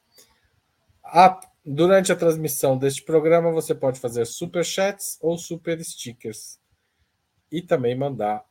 [1.04, 6.58] A, durante a transmissão deste programa, você pode fazer super chats ou super stickers
[7.50, 8.44] e também mandar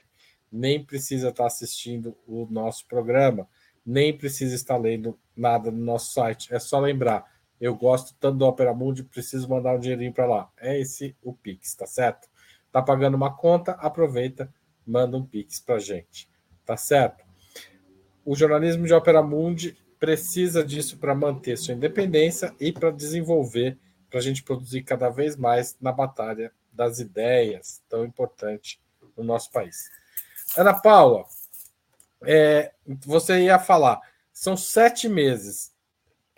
[0.51, 3.49] Nem precisa estar assistindo o nosso programa,
[3.85, 6.55] nem precisa estar lendo nada no nosso site.
[6.55, 7.25] É só lembrar,
[7.61, 10.51] eu gosto tanto do Opera Mundi, preciso mandar um dinheirinho para lá.
[10.59, 12.29] É esse o pix, tá certo?
[12.73, 14.53] Tá pagando uma conta, aproveita,
[14.87, 16.29] manda um pix para gente,
[16.65, 17.25] tá certo?
[18.25, 23.79] O jornalismo de Opera Mundi precisa disso para manter sua independência e para desenvolver,
[24.17, 28.81] para a gente produzir cada vez mais na batalha das ideias, tão importante
[29.15, 29.91] no nosso país.
[30.57, 31.27] Ana Paula,
[32.25, 32.73] é,
[33.05, 34.01] você ia falar,
[34.33, 35.71] são sete meses.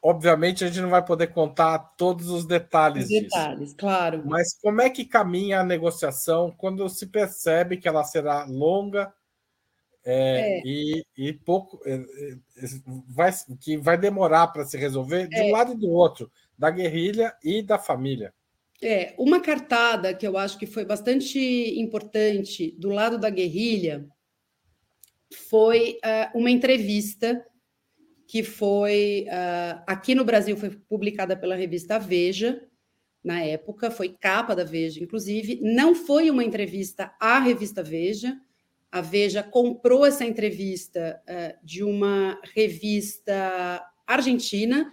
[0.02, 3.76] Obviamente, a gente não vai poder contar todos os detalhes, os detalhes disso.
[3.76, 4.24] claro.
[4.26, 9.14] Mas como é que caminha a negociação quando se percebe que ela será longa
[10.04, 10.62] é, é.
[10.64, 12.66] E, e, pouco é, é,
[13.06, 15.52] vai, que vai demorar para se resolver de um é.
[15.52, 18.34] lado e do outro, da guerrilha e da família.
[18.82, 21.38] É, uma cartada que eu acho que foi bastante
[21.80, 24.06] importante do lado da guerrilha
[25.48, 27.44] foi uh, uma entrevista
[28.26, 32.62] que foi uh, aqui no Brasil foi publicada pela revista Veja
[33.22, 35.60] na época, foi capa da Veja, inclusive.
[35.62, 38.38] Não foi uma entrevista à revista Veja,
[38.90, 44.90] a Veja comprou essa entrevista uh, de uma revista argentina,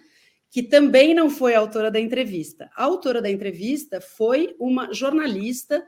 [0.55, 2.71] que também não foi autora da entrevista.
[2.77, 5.85] A autora da entrevista foi uma jornalista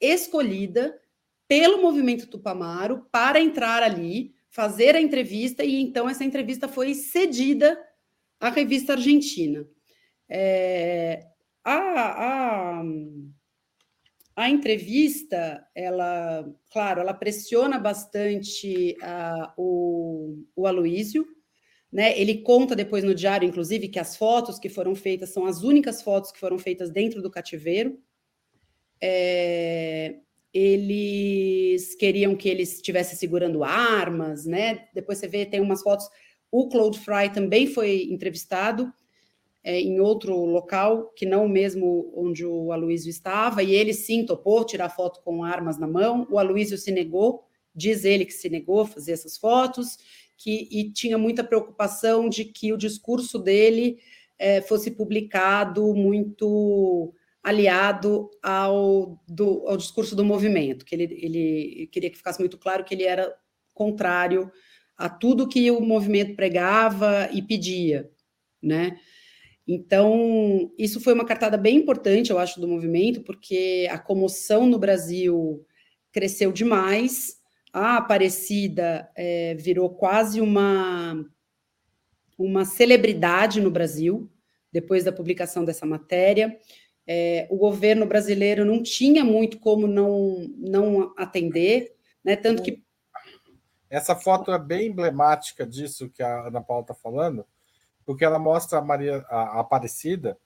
[0.00, 0.92] escolhida
[1.46, 7.78] pelo movimento Tupamaro para entrar ali, fazer a entrevista, e então essa entrevista foi cedida
[8.40, 9.64] à revista argentina.
[10.28, 11.24] É,
[11.62, 12.82] a, a
[14.34, 21.24] a entrevista, ela, claro, ela pressiona bastante uh, o, o Aloísio,
[21.92, 22.18] né?
[22.18, 26.02] Ele conta depois no diário, inclusive, que as fotos que foram feitas são as únicas
[26.02, 27.98] fotos que foram feitas dentro do cativeiro.
[29.00, 30.16] É,
[30.52, 34.88] eles queriam que ele estivesse segurando armas, né?
[34.94, 36.08] Depois você vê, tem umas fotos.
[36.50, 38.92] O Claude Fry também foi entrevistado
[39.62, 44.24] é, em outro local, que não o mesmo onde o Aloísio estava, e ele sim
[44.24, 46.26] topou tirar foto com armas na mão.
[46.30, 49.98] O Aloísio se negou, diz ele que se negou a fazer essas fotos,
[50.38, 53.98] que, e tinha muita preocupação de que o discurso dele
[54.38, 57.12] é, fosse publicado muito
[57.42, 62.84] aliado ao, do, ao discurso do movimento, que ele, ele queria que ficasse muito claro
[62.84, 63.34] que ele era
[63.74, 64.50] contrário
[64.96, 68.10] a tudo que o movimento pregava e pedia,
[68.62, 68.98] né?
[69.66, 74.78] Então, isso foi uma cartada bem importante, eu acho, do movimento, porque a comoção no
[74.78, 75.64] Brasil
[76.10, 77.37] cresceu demais.
[77.72, 81.24] A Aparecida é, virou quase uma,
[82.36, 84.30] uma celebridade no Brasil,
[84.72, 86.58] depois da publicação dessa matéria.
[87.06, 91.94] É, o governo brasileiro não tinha muito como não, não atender,
[92.24, 92.36] né?
[92.36, 92.82] Tanto que.
[93.88, 97.46] Essa foto é bem emblemática disso que a Ana Paula está falando
[98.08, 100.38] porque ela mostra a Maria a Aparecida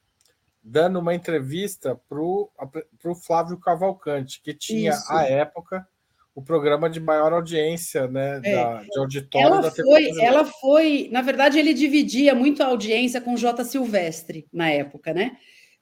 [0.61, 5.13] dando uma entrevista para o Flávio Cavalcante, que tinha, Isso.
[5.13, 5.89] à época,
[6.35, 8.57] o programa de maior audiência, né, é.
[8.57, 13.21] da, de auditório ela da foi, Ela foi, na verdade, ele dividia muito a audiência
[13.21, 13.65] com o J.
[13.65, 15.37] Silvestre na época, né?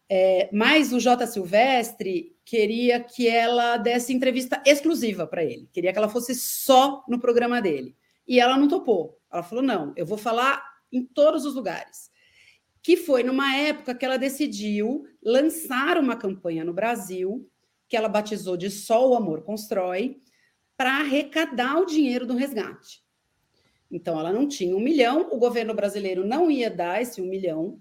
[0.08, 1.24] É, mas o J.
[1.28, 7.20] Silvestre queria que ela desse entrevista exclusiva para ele, queria que ela fosse só no
[7.20, 7.94] programa dele.
[8.26, 9.18] E ela não topou.
[9.32, 12.10] Ela falou: não, eu vou falar em todos os lugares.
[12.82, 17.48] Que foi numa época que ela decidiu lançar uma campanha no Brasil,
[17.88, 20.20] que ela batizou de Só o Amor Constrói,
[20.80, 23.02] para arrecadar o dinheiro do resgate.
[23.90, 27.78] Então, ela não tinha um milhão, o governo brasileiro não ia dar esse um milhão,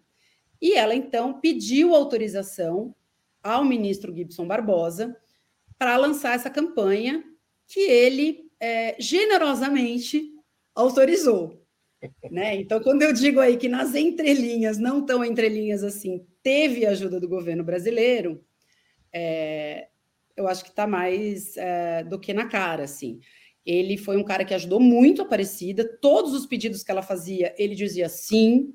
[0.62, 2.93] e ela então pediu autorização
[3.41, 5.16] ao ministro Gibson Barbosa
[5.78, 7.24] para lançar essa campanha
[7.66, 10.34] que ele é, generosamente
[10.76, 11.66] autorizou.
[12.30, 12.58] Né?
[12.58, 17.30] Então, quando eu digo aí que nas entrelinhas, não tão entrelinhas assim, teve ajuda do
[17.30, 18.43] governo brasileiro,
[19.14, 19.88] é,
[20.40, 23.20] eu acho que está mais é, do que na cara, assim.
[23.66, 27.54] Ele foi um cara que ajudou muito a Aparecida, todos os pedidos que ela fazia,
[27.58, 28.74] ele dizia sim,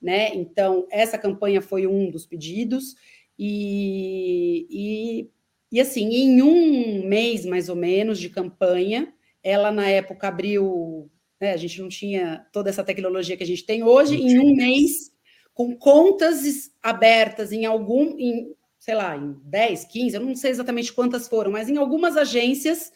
[0.00, 0.34] né?
[0.34, 2.94] Então, essa campanha foi um dos pedidos,
[3.38, 5.30] e, e,
[5.70, 11.10] e assim, em um mês mais ou menos de campanha, ela na época abriu
[11.42, 11.52] né?
[11.52, 14.14] A gente não tinha toda essa tecnologia que a gente tem hoje.
[14.14, 15.10] Em um mês,
[15.52, 20.92] com contas abertas em algum, em, sei lá, em 10, 15, eu não sei exatamente
[20.92, 22.92] quantas foram, mas em algumas agências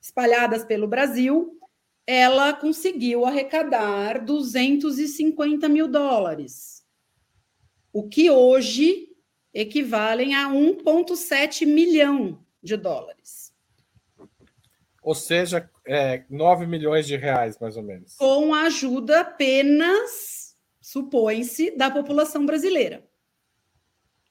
[0.00, 1.56] espalhadas pelo Brasil,
[2.04, 6.84] ela conseguiu arrecadar 250 mil dólares,
[7.92, 9.14] o que hoje
[9.54, 13.54] equivalem a 1,7 milhão de dólares.
[15.00, 18.16] Ou seja, é, 9 milhões de reais, mais ou menos.
[18.16, 23.06] Com a ajuda apenas, supõe-se, da população brasileira.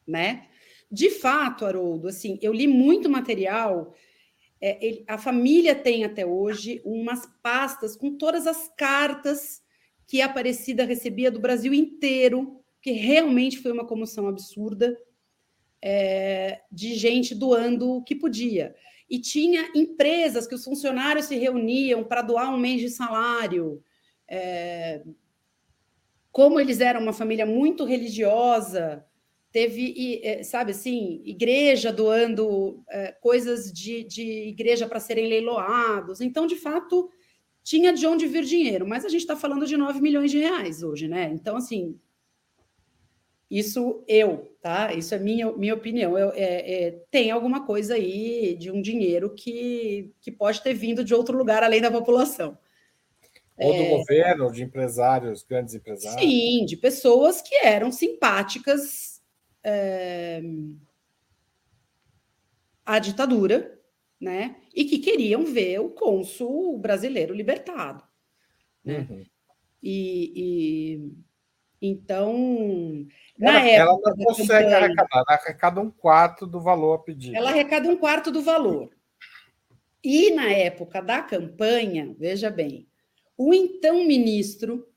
[0.05, 0.49] Né?
[0.89, 3.93] De fato, Haroldo, assim, eu li muito material.
[4.59, 9.61] É, ele, a família tem até hoje umas pastas com todas as cartas
[10.07, 14.97] que a Aparecida recebia do Brasil inteiro, que realmente foi uma comoção absurda,
[15.81, 18.75] é, de gente doando o que podia
[19.09, 23.81] e tinha empresas que os funcionários se reuniam para doar um mês de salário.
[24.27, 25.01] É,
[26.31, 29.05] como eles eram uma família muito religiosa,
[29.58, 36.22] teve, é, sabe assim, igreja doando é, coisas de, de igreja para serem leiloados.
[36.22, 37.10] Então, de fato,
[37.64, 40.84] tinha de onde vir dinheiro, mas a gente está falando de 9 milhões de reais
[40.84, 41.32] hoje, né?
[41.34, 41.99] Então, assim,
[43.49, 44.93] isso eu, tá?
[44.93, 46.16] Isso é minha, minha opinião.
[46.16, 51.03] Eu, é, é, tem alguma coisa aí de um dinheiro que, que pode ter vindo
[51.03, 52.55] de outro lugar além da população.
[53.58, 56.22] Ou do é, governo, de empresários, grandes empresários.
[56.22, 59.16] Sim, de pessoas que eram simpáticas
[59.70, 60.41] é,
[62.86, 63.78] à ditadura,
[64.20, 64.55] né?
[64.74, 68.01] E que queriam ver o cônsul brasileiro libertado.
[68.84, 69.05] Né?
[69.09, 69.26] Uhum.
[69.84, 71.11] E, e
[71.82, 73.05] então
[73.38, 74.09] na ela, época.
[74.09, 77.36] Ela não consegue campanha, arrecadar, ela arrecada um quarto do valor pedido.
[77.36, 78.89] Ela arrecada um quarto do valor.
[80.01, 82.88] E na época da campanha, veja bem,
[83.38, 84.88] o então ministro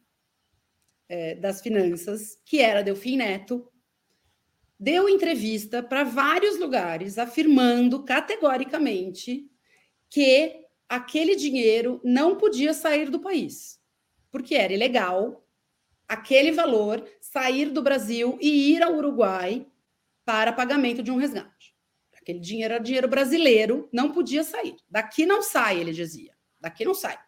[1.09, 3.71] é, das Finanças, que era Delfim Neto,
[4.81, 9.47] deu entrevista para vários lugares afirmando categoricamente
[10.09, 13.78] que aquele dinheiro não podia sair do país,
[14.31, 15.47] porque era ilegal
[16.09, 19.66] aquele valor, sair do Brasil e ir ao Uruguai
[20.24, 21.76] para pagamento de um resgate.
[22.14, 24.76] Aquele dinheiro era dinheiro brasileiro, não podia sair.
[24.89, 26.35] Daqui não sai, ele dizia.
[26.59, 27.18] Daqui não sai.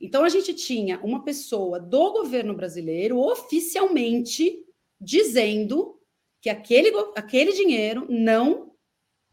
[0.00, 4.64] Então a gente tinha uma pessoa do governo brasileiro oficialmente
[5.00, 5.97] dizendo
[6.40, 8.74] que aquele, aquele dinheiro não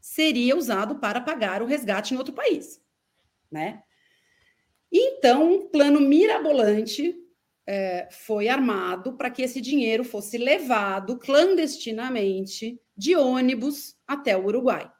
[0.00, 2.80] seria usado para pagar o resgate em outro país,
[3.50, 3.82] né?
[4.90, 7.14] Então, um plano mirabolante
[7.66, 14.90] é, foi armado para que esse dinheiro fosse levado clandestinamente de ônibus até o Uruguai,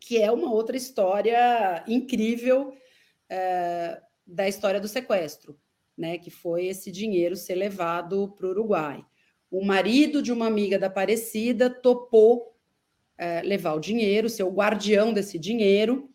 [0.00, 2.74] que é uma outra história incrível
[3.28, 5.58] é, da história do sequestro,
[5.96, 6.18] né?
[6.18, 9.04] Que foi esse dinheiro ser levado para o Uruguai.
[9.50, 12.54] O marido de uma amiga da Aparecida topou
[13.16, 16.08] é, levar o dinheiro, ser o guardião desse dinheiro,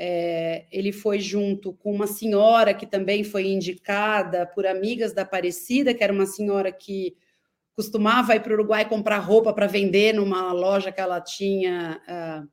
[0.00, 5.92] é, ele foi junto com uma senhora que também foi indicada por amigas da Aparecida,
[5.92, 7.16] que era uma senhora que
[7.74, 12.48] costumava ir para o Uruguai comprar roupa para vender numa loja que ela tinha uh,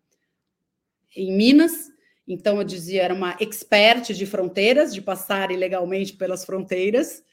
[1.16, 1.92] em Minas.
[2.28, 7.24] Então, eu dizia, era uma expert de fronteiras, de passar ilegalmente pelas fronteiras.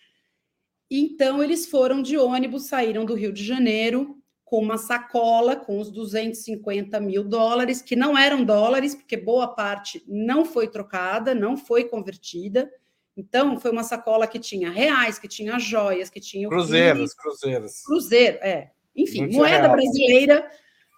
[0.95, 5.91] Então, eles foram de ônibus, saíram do Rio de Janeiro com uma sacola com os
[5.91, 11.85] 250 mil dólares, que não eram dólares, porque boa parte não foi trocada, não foi
[11.85, 12.71] convertida.
[13.17, 16.47] Então, foi uma sacola que tinha reais, que tinha joias, que tinha.
[16.47, 17.83] Cruzeiros, cruzeiros.
[17.83, 18.73] Cruzeiro, é.
[18.95, 19.73] Enfim, moeda real.
[19.73, 20.51] brasileira,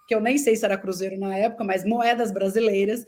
[0.09, 3.05] que eu nem sei se era cruzeiro na época, mas moedas brasileiras.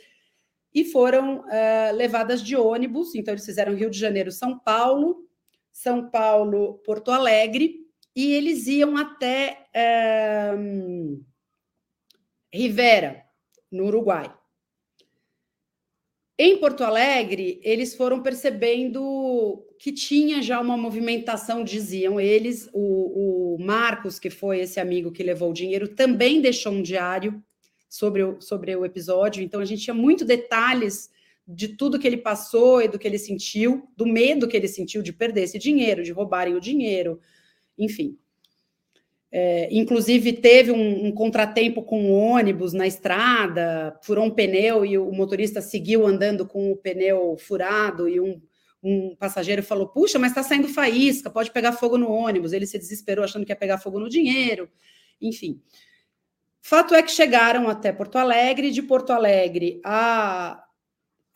[0.74, 3.14] e foram uh, levadas de ônibus.
[3.14, 5.27] Então, eles fizeram Rio de Janeiro, São Paulo,
[5.78, 11.24] São Paulo, Porto Alegre, e eles iam até uh,
[12.52, 13.24] Rivera,
[13.72, 14.34] no Uruguai.
[16.36, 22.68] Em Porto Alegre, eles foram percebendo que tinha já uma movimentação, diziam eles.
[22.74, 27.40] O, o, Marcos, que foi esse amigo que levou o dinheiro, também deixou um diário
[27.88, 29.44] sobre o, sobre o episódio.
[29.44, 31.12] Então, a gente tinha muito detalhes
[31.48, 35.02] de tudo que ele passou e do que ele sentiu, do medo que ele sentiu
[35.02, 37.20] de perder esse dinheiro, de roubarem o dinheiro,
[37.78, 38.18] enfim.
[39.32, 44.98] É, inclusive, teve um, um, contratempo com o ônibus na estrada, furou um pneu e
[44.98, 48.08] o motorista seguiu andando com o pneu furado.
[48.08, 48.41] E um,
[48.82, 52.54] um passageiro falou: Puxa, mas está saindo faísca, pode pegar fogo no ônibus.
[52.54, 54.70] Ele se desesperou achando que ia pegar fogo no dinheiro.
[55.22, 55.62] Enfim.
[56.62, 58.72] Fato é que chegaram até Porto Alegre.
[58.72, 60.66] De Porto Alegre, a,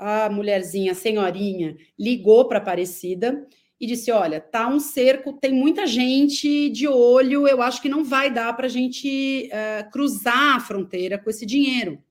[0.01, 3.47] a mulherzinha, a senhorinha, ligou para Aparecida
[3.79, 8.03] e disse: Olha, tá um cerco, tem muita gente de olho, eu acho que não
[8.03, 12.03] vai dar para a gente uh, cruzar a fronteira com esse dinheiro.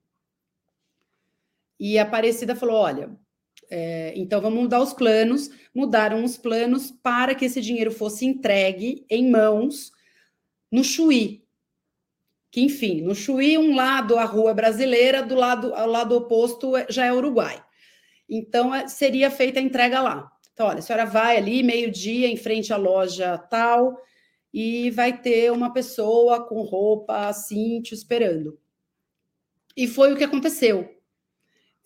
[1.80, 3.10] E a Aparecida falou: Olha,
[3.68, 5.50] é, então vamos mudar os planos.
[5.74, 9.90] Mudaram os planos para que esse dinheiro fosse entregue em mãos
[10.70, 11.44] no Chuí.
[12.52, 17.06] Que, enfim, no Chuí, um lado a rua brasileira, do lado, ao lado oposto já
[17.06, 17.64] é Uruguai.
[18.30, 20.30] Então, é, seria feita a entrega lá.
[20.52, 24.00] Então, olha, a senhora vai ali, meio-dia, em frente à loja tal,
[24.54, 28.58] e vai ter uma pessoa com roupa assim te esperando.
[29.76, 30.88] E foi o que aconteceu.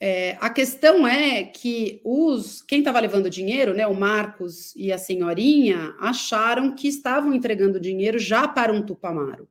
[0.01, 4.99] É, a questão é que os quem estava levando dinheiro, né, o Marcos e a
[4.99, 9.49] senhorinha, acharam que estavam entregando dinheiro já para um tupamaro.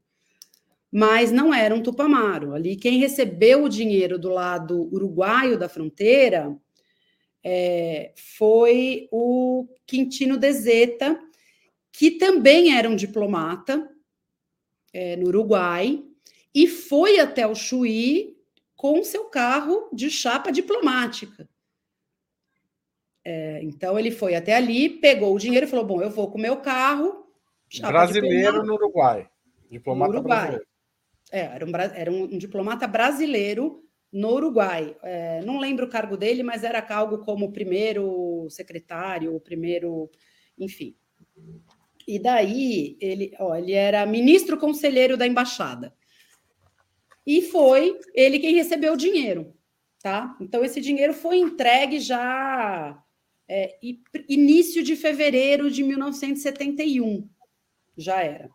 [0.91, 2.53] Mas não era um tupamaro.
[2.53, 6.55] Ali, quem recebeu o dinheiro do lado uruguaio da fronteira
[7.43, 11.19] é, foi o Quintino Dezeta,
[11.91, 13.89] que também era um diplomata
[14.93, 16.03] é, no Uruguai,
[16.55, 18.37] e foi até o Chuí
[18.75, 21.47] com seu carro de chapa diplomática.
[23.25, 26.37] É, então ele foi até ali, pegou o dinheiro e falou: Bom, eu vou com
[26.37, 27.25] o meu carro.
[27.79, 29.29] Brasileiro no Uruguai.
[29.69, 30.39] Diplomata no Uruguai.
[30.39, 30.67] brasileiro.
[31.31, 33.83] É, era um, era um, um diplomata brasileiro
[34.13, 34.95] no Uruguai.
[35.01, 40.09] É, não lembro o cargo dele, mas era algo como primeiro secretário, primeiro,
[40.57, 40.95] enfim.
[42.07, 45.95] E daí ele, ó, ele era ministro conselheiro da embaixada.
[47.25, 49.55] E foi ele quem recebeu o dinheiro,
[50.01, 50.37] tá?
[50.39, 53.01] Então esse dinheiro foi entregue já
[53.47, 53.79] é,
[54.27, 57.27] início de fevereiro de 1971,
[57.97, 58.49] já era.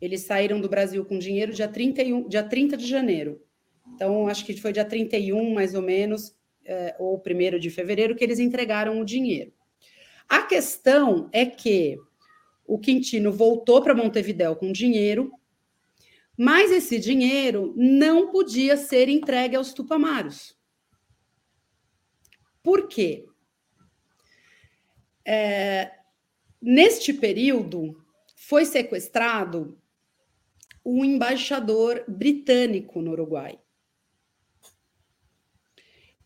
[0.00, 3.45] Eles saíram do Brasil com dinheiro dia 31, dia 30 de janeiro.
[3.94, 6.34] Então, acho que foi dia 31, mais ou menos,
[6.64, 9.52] é, ou 1 de fevereiro, que eles entregaram o dinheiro.
[10.28, 11.96] A questão é que
[12.66, 15.32] o Quintino voltou para Montevidéu com dinheiro,
[16.36, 20.56] mas esse dinheiro não podia ser entregue aos tupamaros.
[22.62, 23.24] Por quê?
[25.24, 25.92] É,
[26.60, 29.80] neste período, foi sequestrado
[30.84, 33.58] o embaixador britânico no Uruguai.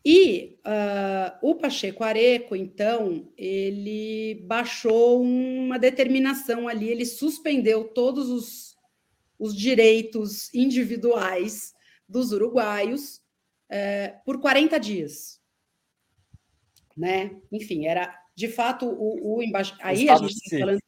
[0.04, 8.76] E uh, o Pacheco Areco, então, ele baixou uma determinação ali, ele suspendeu todos os,
[9.38, 11.74] os direitos individuais
[12.08, 13.16] dos uruguaios
[13.70, 15.38] uh, por 40 dias.
[16.96, 17.36] Né?
[17.52, 19.84] Enfim, era de fato o, o embaixador.
[19.84, 20.80] Aí a gente falando.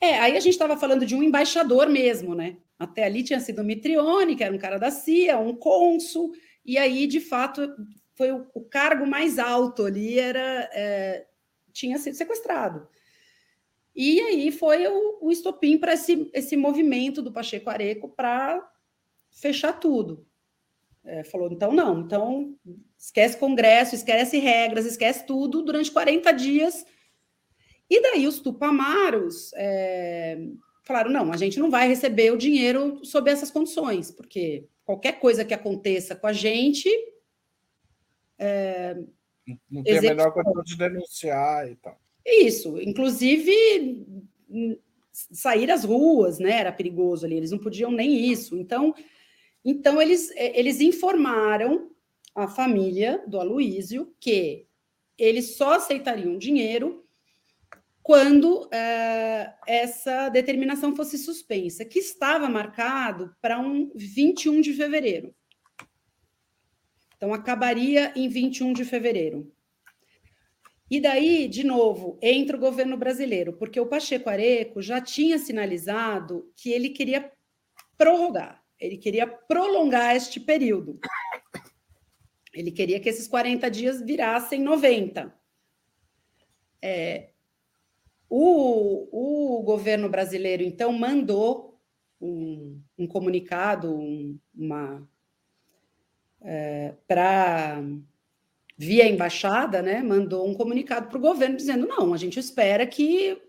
[0.00, 2.58] É, aí a gente estava falando de um embaixador mesmo, né?
[2.78, 6.32] Até ali tinha sido o Mitrione, que era um cara da CIA, um cônsul,
[6.64, 7.74] e aí, de fato,
[8.14, 11.26] foi o, o cargo mais alto ali, era é,
[11.72, 12.88] tinha sido sequestrado.
[13.94, 18.68] E aí foi o, o estopim para esse, esse movimento do Pacheco Areco para
[19.30, 20.26] fechar tudo.
[21.04, 22.56] É, falou, então não, então
[22.98, 26.86] esquece congresso, esquece regras, esquece tudo durante 40 dias.
[27.90, 30.38] E daí os tupamaros é,
[30.82, 35.44] falaram, não, a gente não vai receber o dinheiro sob essas condições, porque qualquer coisa
[35.44, 36.88] que aconteça com a gente,
[38.38, 38.96] é,
[39.70, 41.98] não tem a menor condição de denunciar e tal.
[42.24, 44.06] Isso, inclusive
[45.12, 46.52] sair às ruas, né?
[46.58, 48.56] Era perigoso ali, eles não podiam nem isso.
[48.56, 48.94] Então,
[49.64, 51.90] então eles, é, eles informaram
[52.34, 54.66] a família do Aloísio que
[55.16, 57.04] eles só aceitariam dinheiro
[58.02, 65.34] quando é, essa determinação fosse suspensa, que estava marcado para um 21 de fevereiro.
[67.24, 69.50] Então, acabaria em 21 de fevereiro.
[70.90, 76.52] E daí, de novo, entra o governo brasileiro, porque o Pacheco Areco já tinha sinalizado
[76.54, 77.32] que ele queria
[77.96, 81.00] prorrogar, ele queria prolongar este período.
[82.52, 85.34] Ele queria que esses 40 dias virassem 90.
[86.82, 87.30] É,
[88.28, 91.80] o, o governo brasileiro, então, mandou
[92.20, 95.08] um, um comunicado, um, uma.
[96.44, 97.82] É, para
[98.76, 103.40] via embaixada, né, mandou um comunicado para o governo dizendo: não, a gente espera que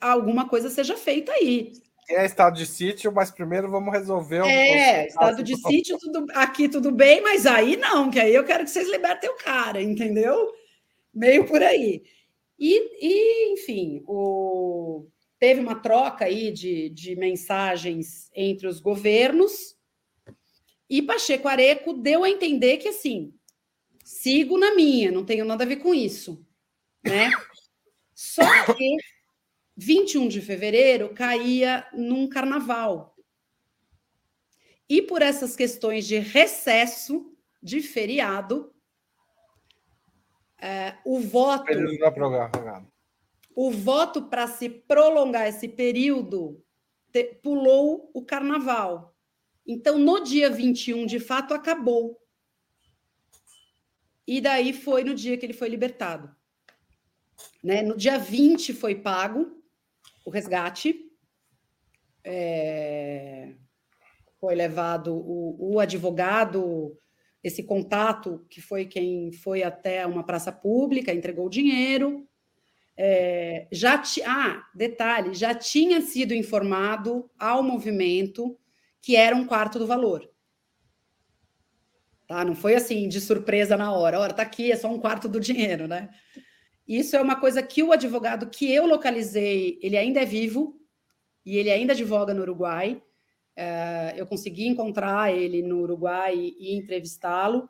[0.00, 1.72] alguma coisa seja feita aí.
[2.10, 4.46] É estado de sítio, mas primeiro vamos resolver o.
[4.46, 8.64] É, estado de sítio, tudo, aqui tudo bem, mas aí não, que aí eu quero
[8.64, 10.52] que vocês libertem o cara, entendeu?
[11.14, 12.02] Meio por aí.
[12.58, 15.06] E, e enfim, o,
[15.38, 19.76] teve uma troca aí de, de mensagens entre os governos,
[20.92, 23.32] e Pacheco Areco deu a entender que assim
[24.04, 26.46] sigo na minha, não tenho nada a ver com isso,
[27.02, 27.30] né?
[28.14, 28.42] Só
[28.74, 28.98] que
[29.74, 33.16] 21 de fevereiro caía num carnaval.
[34.86, 38.74] E por essas questões de recesso de feriado,
[40.60, 41.72] é, o voto.
[43.56, 46.62] O voto para se prolongar esse período
[47.10, 49.11] te, pulou o carnaval.
[49.66, 52.20] Então, no dia 21, de fato, acabou.
[54.26, 56.34] E daí foi no dia que ele foi libertado.
[57.62, 57.82] Né?
[57.82, 59.62] No dia 20 foi pago
[60.24, 61.10] o resgate.
[62.24, 63.54] É...
[64.40, 66.98] Foi levado o, o advogado,
[67.42, 72.26] esse contato, que foi quem foi até uma praça pública, entregou o dinheiro.
[72.96, 78.58] É, já ti, ah, detalhe, já tinha sido informado ao movimento
[79.02, 80.30] que era um quarto do valor.
[82.26, 82.44] Tá?
[82.44, 84.18] Não foi assim de surpresa na hora.
[84.18, 86.08] Ora, tá aqui, é só um quarto do dinheiro, né?
[86.86, 90.80] Isso é uma coisa que o advogado que eu localizei, ele ainda é vivo
[91.44, 93.02] e ele ainda advoga no Uruguai.
[93.58, 97.68] Uh, eu consegui encontrar ele no Uruguai e, e entrevistá-lo.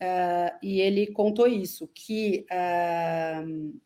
[0.00, 3.80] Uh, e ele contou isso, que uh,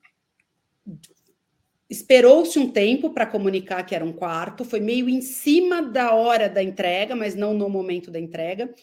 [1.94, 6.48] esperou-se um tempo para comunicar que era um quarto, foi meio em cima da hora
[6.48, 8.74] da entrega, mas não no momento da entrega.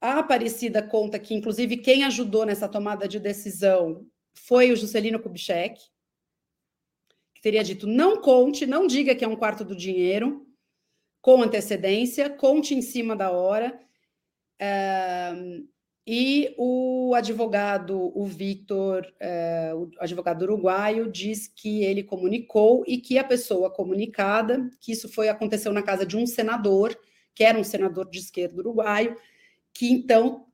[0.00, 5.80] A Aparecida conta que, inclusive, quem ajudou nessa tomada de decisão foi o Juscelino Kubitschek,
[7.34, 10.46] que teria dito: não conte, não diga que é um quarto do dinheiro,
[11.22, 13.80] com antecedência, conte em cima da hora.
[16.06, 23.16] E o advogado, o Victor, uh, o advogado uruguaio, diz que ele comunicou e que
[23.16, 26.98] a pessoa comunicada, que isso foi aconteceu na casa de um senador,
[27.34, 29.16] que era um senador de esquerda uruguaio,
[29.72, 30.46] que então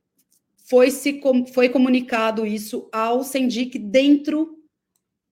[0.65, 1.19] foi, se,
[1.53, 4.57] foi comunicado isso ao Sendic dentro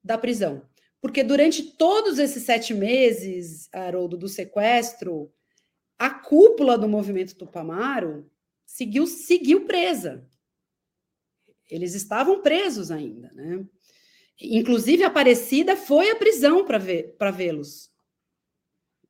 [0.04, 0.64] da prisão.
[1.02, 5.32] Porque durante todos esses sete meses, Haroldo, do sequestro,
[5.98, 8.30] a cúpula do movimento Tupamaro
[8.70, 10.26] seguiu, seguiu presa.
[11.68, 13.66] Eles estavam presos ainda, né?
[14.40, 17.90] Inclusive, a Aparecida foi à prisão para vê-los.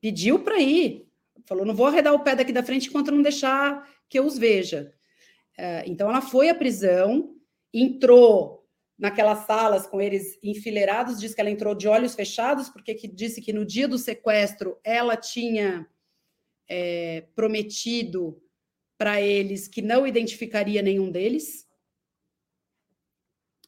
[0.02, 1.08] Pediu para ir.
[1.46, 4.38] Falou: não vou arredar o pé daqui da frente enquanto não deixar que eu os
[4.38, 4.94] veja.
[5.58, 7.36] É, então, ela foi à prisão,
[7.74, 8.66] entrou
[8.98, 13.42] naquelas salas com eles enfileirados, diz que ela entrou de olhos fechados, porque que disse
[13.42, 15.88] que no dia do sequestro ela tinha
[16.68, 18.42] é, prometido
[19.00, 21.68] para eles que não identificaria nenhum deles.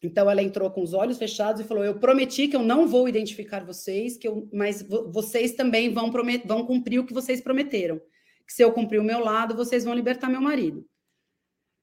[0.04, 3.10] Então ela entrou com os olhos fechados e falou: "Eu prometi que eu não vou
[3.10, 8.00] identificar vocês, que eu, mas vocês também vão, promet, vão cumprir o que vocês prometeram
[8.52, 10.86] que se eu cumprir o meu lado, vocês vão libertar meu marido.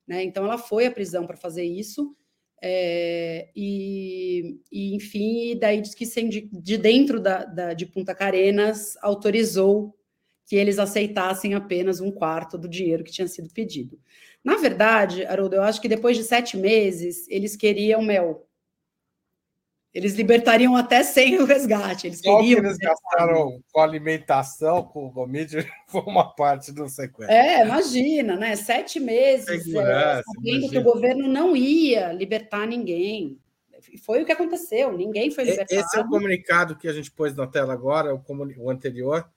[0.06, 0.22] Né?
[0.22, 2.14] Então, ela foi à prisão para fazer isso.
[2.62, 8.98] É, e, e, enfim, daí diz que de, de dentro da, da, de Punta Carenas
[9.00, 9.97] autorizou
[10.48, 14.00] que eles aceitassem apenas um quarto do dinheiro que tinha sido pedido.
[14.42, 18.48] Na verdade, Haroldo, eu acho que depois de sete meses eles queriam mel.
[19.92, 22.06] Eles libertariam até sem o resgate.
[22.06, 22.62] Eles Só queriam.
[22.62, 27.34] Que eles gastaram com alimentação, com o Gomide, foi uma parte do sequestro.
[27.34, 28.56] É, imagina, né?
[28.56, 33.38] Sete meses é, sabendo que o governo não ia libertar ninguém.
[34.02, 35.78] Foi o que aconteceu, ninguém foi libertado.
[35.78, 38.22] Esse é o comunicado que a gente pôs na tela agora, o,
[38.58, 39.28] o anterior,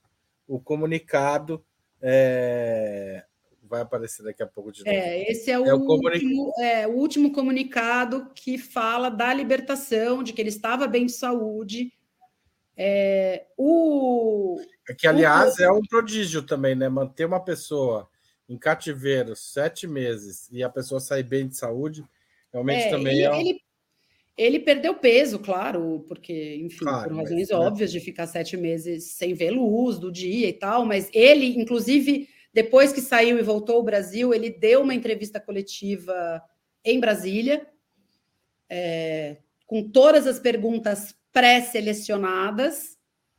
[0.47, 1.63] o comunicado
[2.01, 3.23] é,
[3.63, 4.95] vai aparecer daqui a pouco de novo.
[4.95, 10.21] É, esse é, o, é o, último, é, o último comunicado que fala da libertação,
[10.21, 11.93] de que ele estava bem de saúde.
[12.75, 15.63] É, o, é que, aliás, o...
[15.63, 16.89] é um prodígio também, né?
[16.89, 18.09] Manter uma pessoa
[18.49, 22.03] em cativeiro sete meses e a pessoa sair bem de saúde,
[22.51, 23.39] realmente é, também é.
[23.39, 23.61] Ele,
[24.41, 27.65] ele perdeu peso, claro, porque, enfim, claro, por razões mas, né?
[27.65, 27.99] óbvias né?
[27.99, 32.91] de ficar sete meses sem ver luz do dia e tal, mas ele, inclusive, depois
[32.91, 36.41] que saiu e voltou ao Brasil, ele deu uma entrevista coletiva
[36.83, 37.67] em Brasília,
[38.67, 39.37] é,
[39.67, 42.97] com todas as perguntas pré-selecionadas,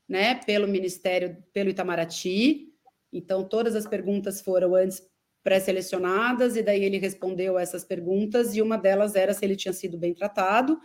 [0.08, 2.68] né, pelo Ministério, pelo Itamaraty.
[3.12, 5.02] Então, todas as perguntas foram antes
[5.42, 9.98] pré-selecionadas, e daí ele respondeu essas perguntas, e uma delas era se ele tinha sido
[9.98, 10.78] bem tratado,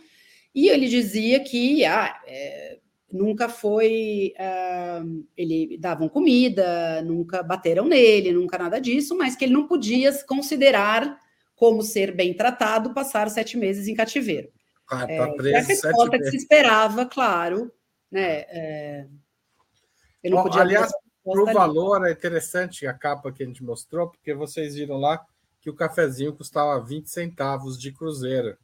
[0.54, 2.78] e ele dizia que ah, é,
[3.12, 4.34] nunca foi.
[4.38, 10.12] Uh, ele davam comida, nunca bateram nele, nunca nada disso, mas que ele não podia
[10.24, 11.18] considerar
[11.54, 14.48] como ser bem tratado passar sete meses em cativeiro.
[14.90, 17.70] Ah, tá é, preso, a resposta que se esperava, claro,
[18.10, 18.44] né?
[18.48, 19.06] É,
[20.22, 20.90] eu não Bom, podia aliás,
[21.32, 25.24] para o valor é interessante a capa que a gente mostrou, porque vocês viram lá
[25.60, 28.56] que o cafezinho custava 20 centavos de cruzeiro.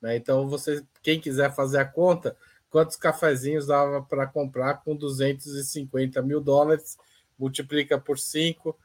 [0.00, 0.16] Né?
[0.16, 2.36] Então, você, quem quiser fazer a conta,
[2.68, 6.96] quantos cafezinhos dava para comprar com 250 mil dólares,
[7.38, 8.76] multiplica por 5.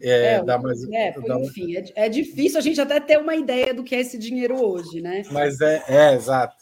[0.00, 3.34] É, é, dá mais, é dá enfim, é, é, difícil a gente até ter uma
[3.34, 5.22] ideia do que é esse dinheiro hoje, né?
[5.32, 6.56] Mas é, é exato.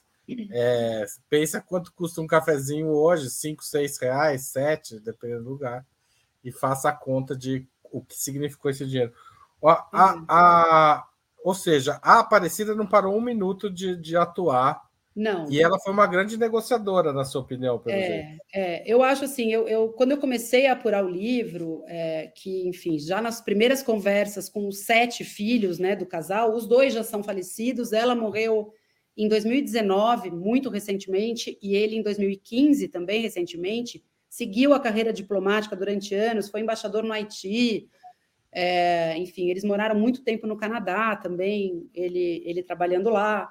[0.50, 5.84] É, pensa quanto custa um cafezinho hoje, 5, 6 reais, 7, dependendo do lugar
[6.46, 9.12] e faça a conta de o que significou esse dinheiro.
[9.64, 11.08] A, a, a,
[11.42, 14.86] ou seja, a Aparecida não parou um minuto de, de atuar.
[15.14, 15.50] Não.
[15.50, 18.42] E ela foi uma grande negociadora, na sua opinião, pelo é, jeito.
[18.54, 22.68] É, eu acho assim, eu, eu, quando eu comecei a apurar o livro, é, que,
[22.68, 27.02] enfim, já nas primeiras conversas com os sete filhos né, do casal, os dois já
[27.02, 28.72] são falecidos, ela morreu
[29.16, 34.04] em 2019, muito recentemente, e ele em 2015, também recentemente
[34.36, 37.88] seguiu a carreira diplomática durante anos, foi embaixador no Haiti,
[38.52, 43.50] é, enfim, eles moraram muito tempo no Canadá também, ele, ele trabalhando lá,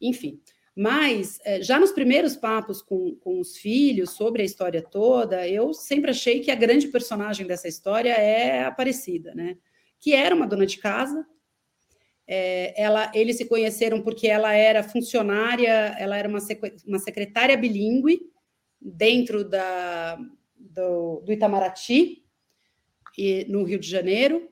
[0.00, 0.40] enfim.
[0.76, 5.74] Mas, é, já nos primeiros papos com, com os filhos sobre a história toda, eu
[5.74, 9.56] sempre achei que a grande personagem dessa história é a Aparecida, né?
[9.98, 11.26] Que era uma dona de casa,
[12.28, 16.38] é, ela, eles se conheceram porque ela era funcionária, ela era uma,
[16.86, 18.31] uma secretária bilíngue,
[18.84, 20.18] dentro da,
[20.56, 22.22] do, do Itamaraty,
[23.16, 24.48] e, no Rio de Janeiro.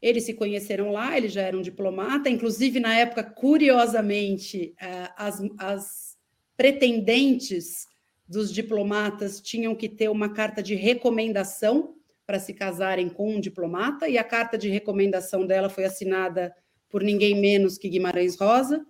[0.00, 5.40] Eles se conheceram lá, ele já era um diplomata, inclusive na época, curiosamente, é, as,
[5.58, 6.16] as
[6.56, 7.86] pretendentes
[8.28, 11.94] dos diplomatas tinham que ter uma carta de recomendação
[12.26, 16.54] para se casarem com um diplomata, e a carta de recomendação dela foi assinada
[16.90, 18.84] por ninguém menos que Guimarães Rosa.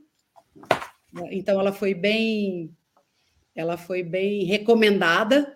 [1.30, 2.74] Então, ela foi bem
[3.54, 5.54] ela foi bem recomendada.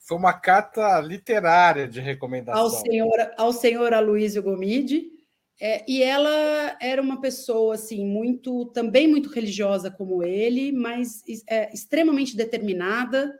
[0.00, 2.62] Foi uma carta literária de recomendação.
[2.62, 5.12] Ao senhor, ao senhor Aloysio Gomide.
[5.60, 11.72] É, e ela era uma pessoa assim muito também muito religiosa como ele, mas é,
[11.72, 13.38] extremamente determinada,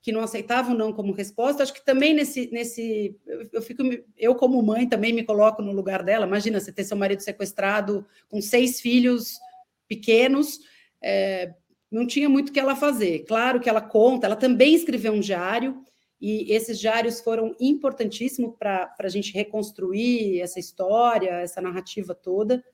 [0.00, 1.62] que não aceitava o não como resposta.
[1.62, 3.16] Acho que também nesse nesse
[3.52, 3.82] eu fico
[4.16, 6.26] eu como mãe também me coloco no lugar dela.
[6.26, 9.40] Imagina você ter seu marido sequestrado com seis filhos
[9.88, 10.60] pequenos.
[11.02, 11.54] É,
[11.90, 13.24] não tinha muito o que ela fazer.
[13.24, 15.82] Claro que ela conta, ela também escreveu um diário,
[16.20, 22.64] e esses diários foram importantíssimos para a gente reconstruir essa história, essa narrativa toda,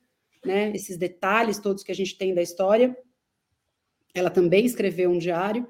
[0.43, 0.71] né?
[0.73, 2.97] esses detalhes todos que a gente tem da história.
[4.15, 5.67] Ela também escreveu um diário.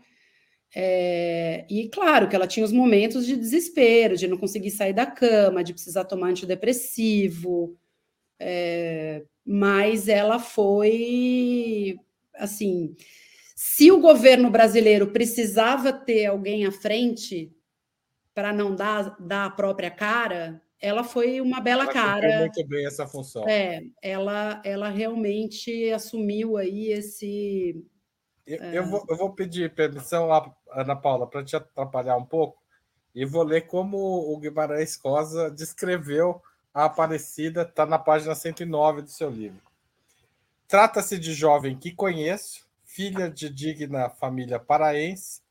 [0.73, 5.05] É, e claro que ela tinha os momentos de desespero, de não conseguir sair da
[5.05, 7.77] cama, de precisar tomar antidepressivo,
[8.39, 11.97] é, mas ela foi
[12.35, 12.95] assim
[13.67, 17.51] se o governo brasileiro precisava ter alguém à frente
[18.31, 22.39] para não dar, dar a própria cara, ela foi uma bela ela cara.
[22.41, 23.43] muito bem essa função.
[23.49, 27.83] É, ela, ela realmente assumiu aí esse.
[28.45, 28.77] Eu, é...
[28.77, 30.29] eu, vou, eu vou pedir permissão,
[30.71, 32.61] Ana Paula, para te atrapalhar um pouco,
[33.15, 36.39] e vou ler como o Guimarães Rosa descreveu
[36.71, 39.59] a Aparecida, está na página 109 do seu livro.
[40.67, 42.64] Trata-se de jovem que conheço,
[42.95, 45.41] filha de digna família paraense,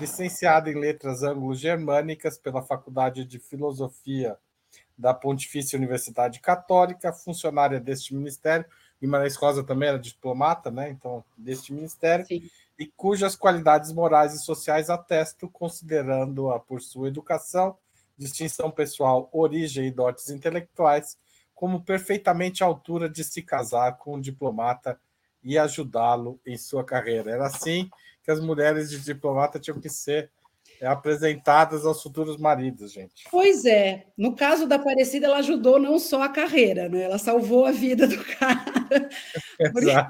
[0.00, 4.38] licenciada em Letras Anglo-Germânicas pela Faculdade de Filosofia
[4.96, 8.64] da Pontifícia Universidade Católica, funcionária deste ministério.
[8.98, 10.88] Guimarães Rosa também era diplomata, né?
[10.88, 12.48] Então, deste ministério, Sim.
[12.78, 17.76] e cujas qualidades morais e sociais atesto, considerando-a por sua educação,
[18.16, 21.18] distinção pessoal, origem e dotes intelectuais,
[21.54, 24.98] como perfeitamente à altura de se casar com um diplomata
[25.44, 27.30] e ajudá-lo em sua carreira.
[27.30, 27.90] Era assim
[28.22, 30.30] que as mulheres de diplomata tinham que ser
[30.86, 33.24] apresentadas aos futuros maridos, gente.
[33.30, 34.06] Pois é.
[34.16, 37.02] No caso da Aparecida, ela ajudou não só a carreira, né?
[37.02, 39.08] Ela salvou a vida do cara.
[39.60, 40.08] Exato.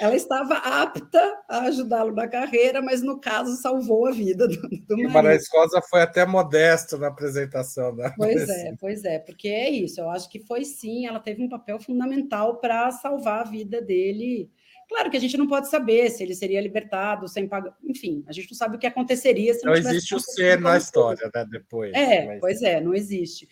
[0.00, 4.96] Ela estava apta a ajudá-lo na carreira, mas no caso salvou a vida do, do
[4.96, 5.12] marido.
[5.12, 10.00] Maria Escosa foi até modesto na apresentação da Pois é, pois é, porque é isso.
[10.00, 14.50] Eu acho que foi sim, ela teve um papel fundamental para salvar a vida dele
[14.90, 18.32] Claro que a gente não pode saber se ele seria libertado sem pagar, enfim, a
[18.32, 21.46] gente não sabe o que aconteceria se não, não existe o ser na história, né?
[21.48, 21.92] Depois.
[21.94, 22.40] É, mas...
[22.40, 23.48] pois é, não existe.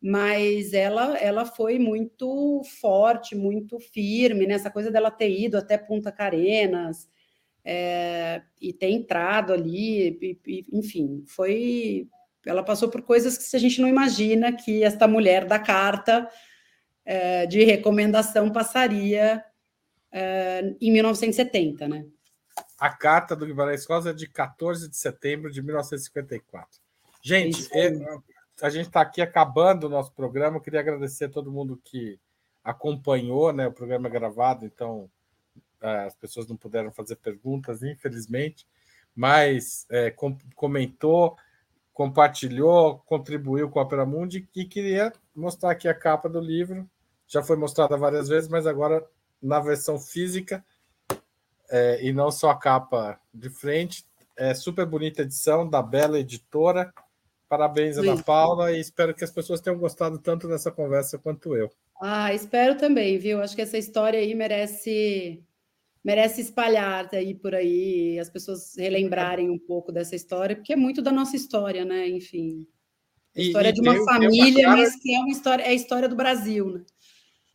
[0.00, 6.12] Mas ela, ela foi muito forte, muito firme nessa coisa dela ter ido até Punta
[6.12, 7.08] Carenas
[7.64, 12.08] é, e ter entrado ali, e, e, enfim, foi.
[12.46, 16.28] Ela passou por coisas que a gente não imagina que esta mulher da carta
[17.04, 19.44] é, de recomendação passaria
[20.16, 22.06] uh, em 1970, né?
[22.78, 26.80] A carta do Guimarães Rosa é de 14 de setembro de 1954.
[27.22, 27.90] Gente, é,
[28.62, 30.56] a gente está aqui acabando o nosso programa.
[30.56, 32.18] Eu queria agradecer a todo mundo que
[32.64, 33.66] acompanhou, né?
[33.66, 35.10] O programa é gravado, então
[35.80, 38.66] é, as pessoas não puderam fazer perguntas, infelizmente,
[39.14, 41.36] mas é, com, comentou,
[41.92, 46.88] compartilhou, contribuiu com a Opera Mundi e queria mostrar aqui a capa do livro.
[47.26, 49.04] Já foi mostrada várias vezes, mas agora
[49.42, 50.64] na versão física
[51.70, 54.04] é, e não só a capa de frente.
[54.36, 56.92] É super bonita edição da Bela Editora.
[57.48, 61.70] Parabéns, Ana Paula, e espero que as pessoas tenham gostado tanto dessa conversa quanto eu.
[62.00, 63.40] Ah, espero também, viu?
[63.40, 65.42] Acho que essa história aí merece
[66.04, 71.02] merece espalhar aí por aí, as pessoas relembrarem um pouco dessa história, porque é muito
[71.02, 72.08] da nossa história, né?
[72.08, 72.64] Enfim.
[73.36, 74.76] A história e, de uma família, uma cara...
[74.76, 76.84] mas que é uma história, é a história do Brasil, né?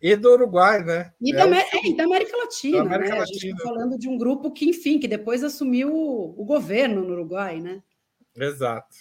[0.02, 1.14] E do Uruguai, né?
[1.22, 3.20] E, é da, é, e da, América Latina, da América né?
[3.20, 3.38] Latina.
[3.38, 7.14] A gente está falando de um grupo que, enfim, que depois assumiu o, governo no
[7.14, 7.84] Uruguai, né?
[8.36, 8.96] Exato.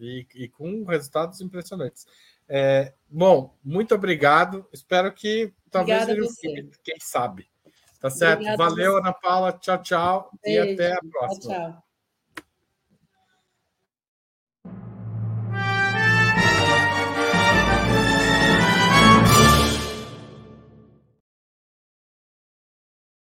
[0.00, 2.06] E, e com resultados impressionantes.
[2.48, 4.66] É, bom, muito obrigado.
[4.72, 6.28] Espero que talvez ele,
[6.82, 7.46] quem sabe.
[8.00, 8.40] Tá certo?
[8.40, 9.52] Obrigada Valeu, Ana Paula.
[9.52, 10.30] Tchau, tchau.
[10.42, 10.64] Beijo.
[10.64, 11.54] E até a próxima.
[11.54, 11.91] Tchau, tchau.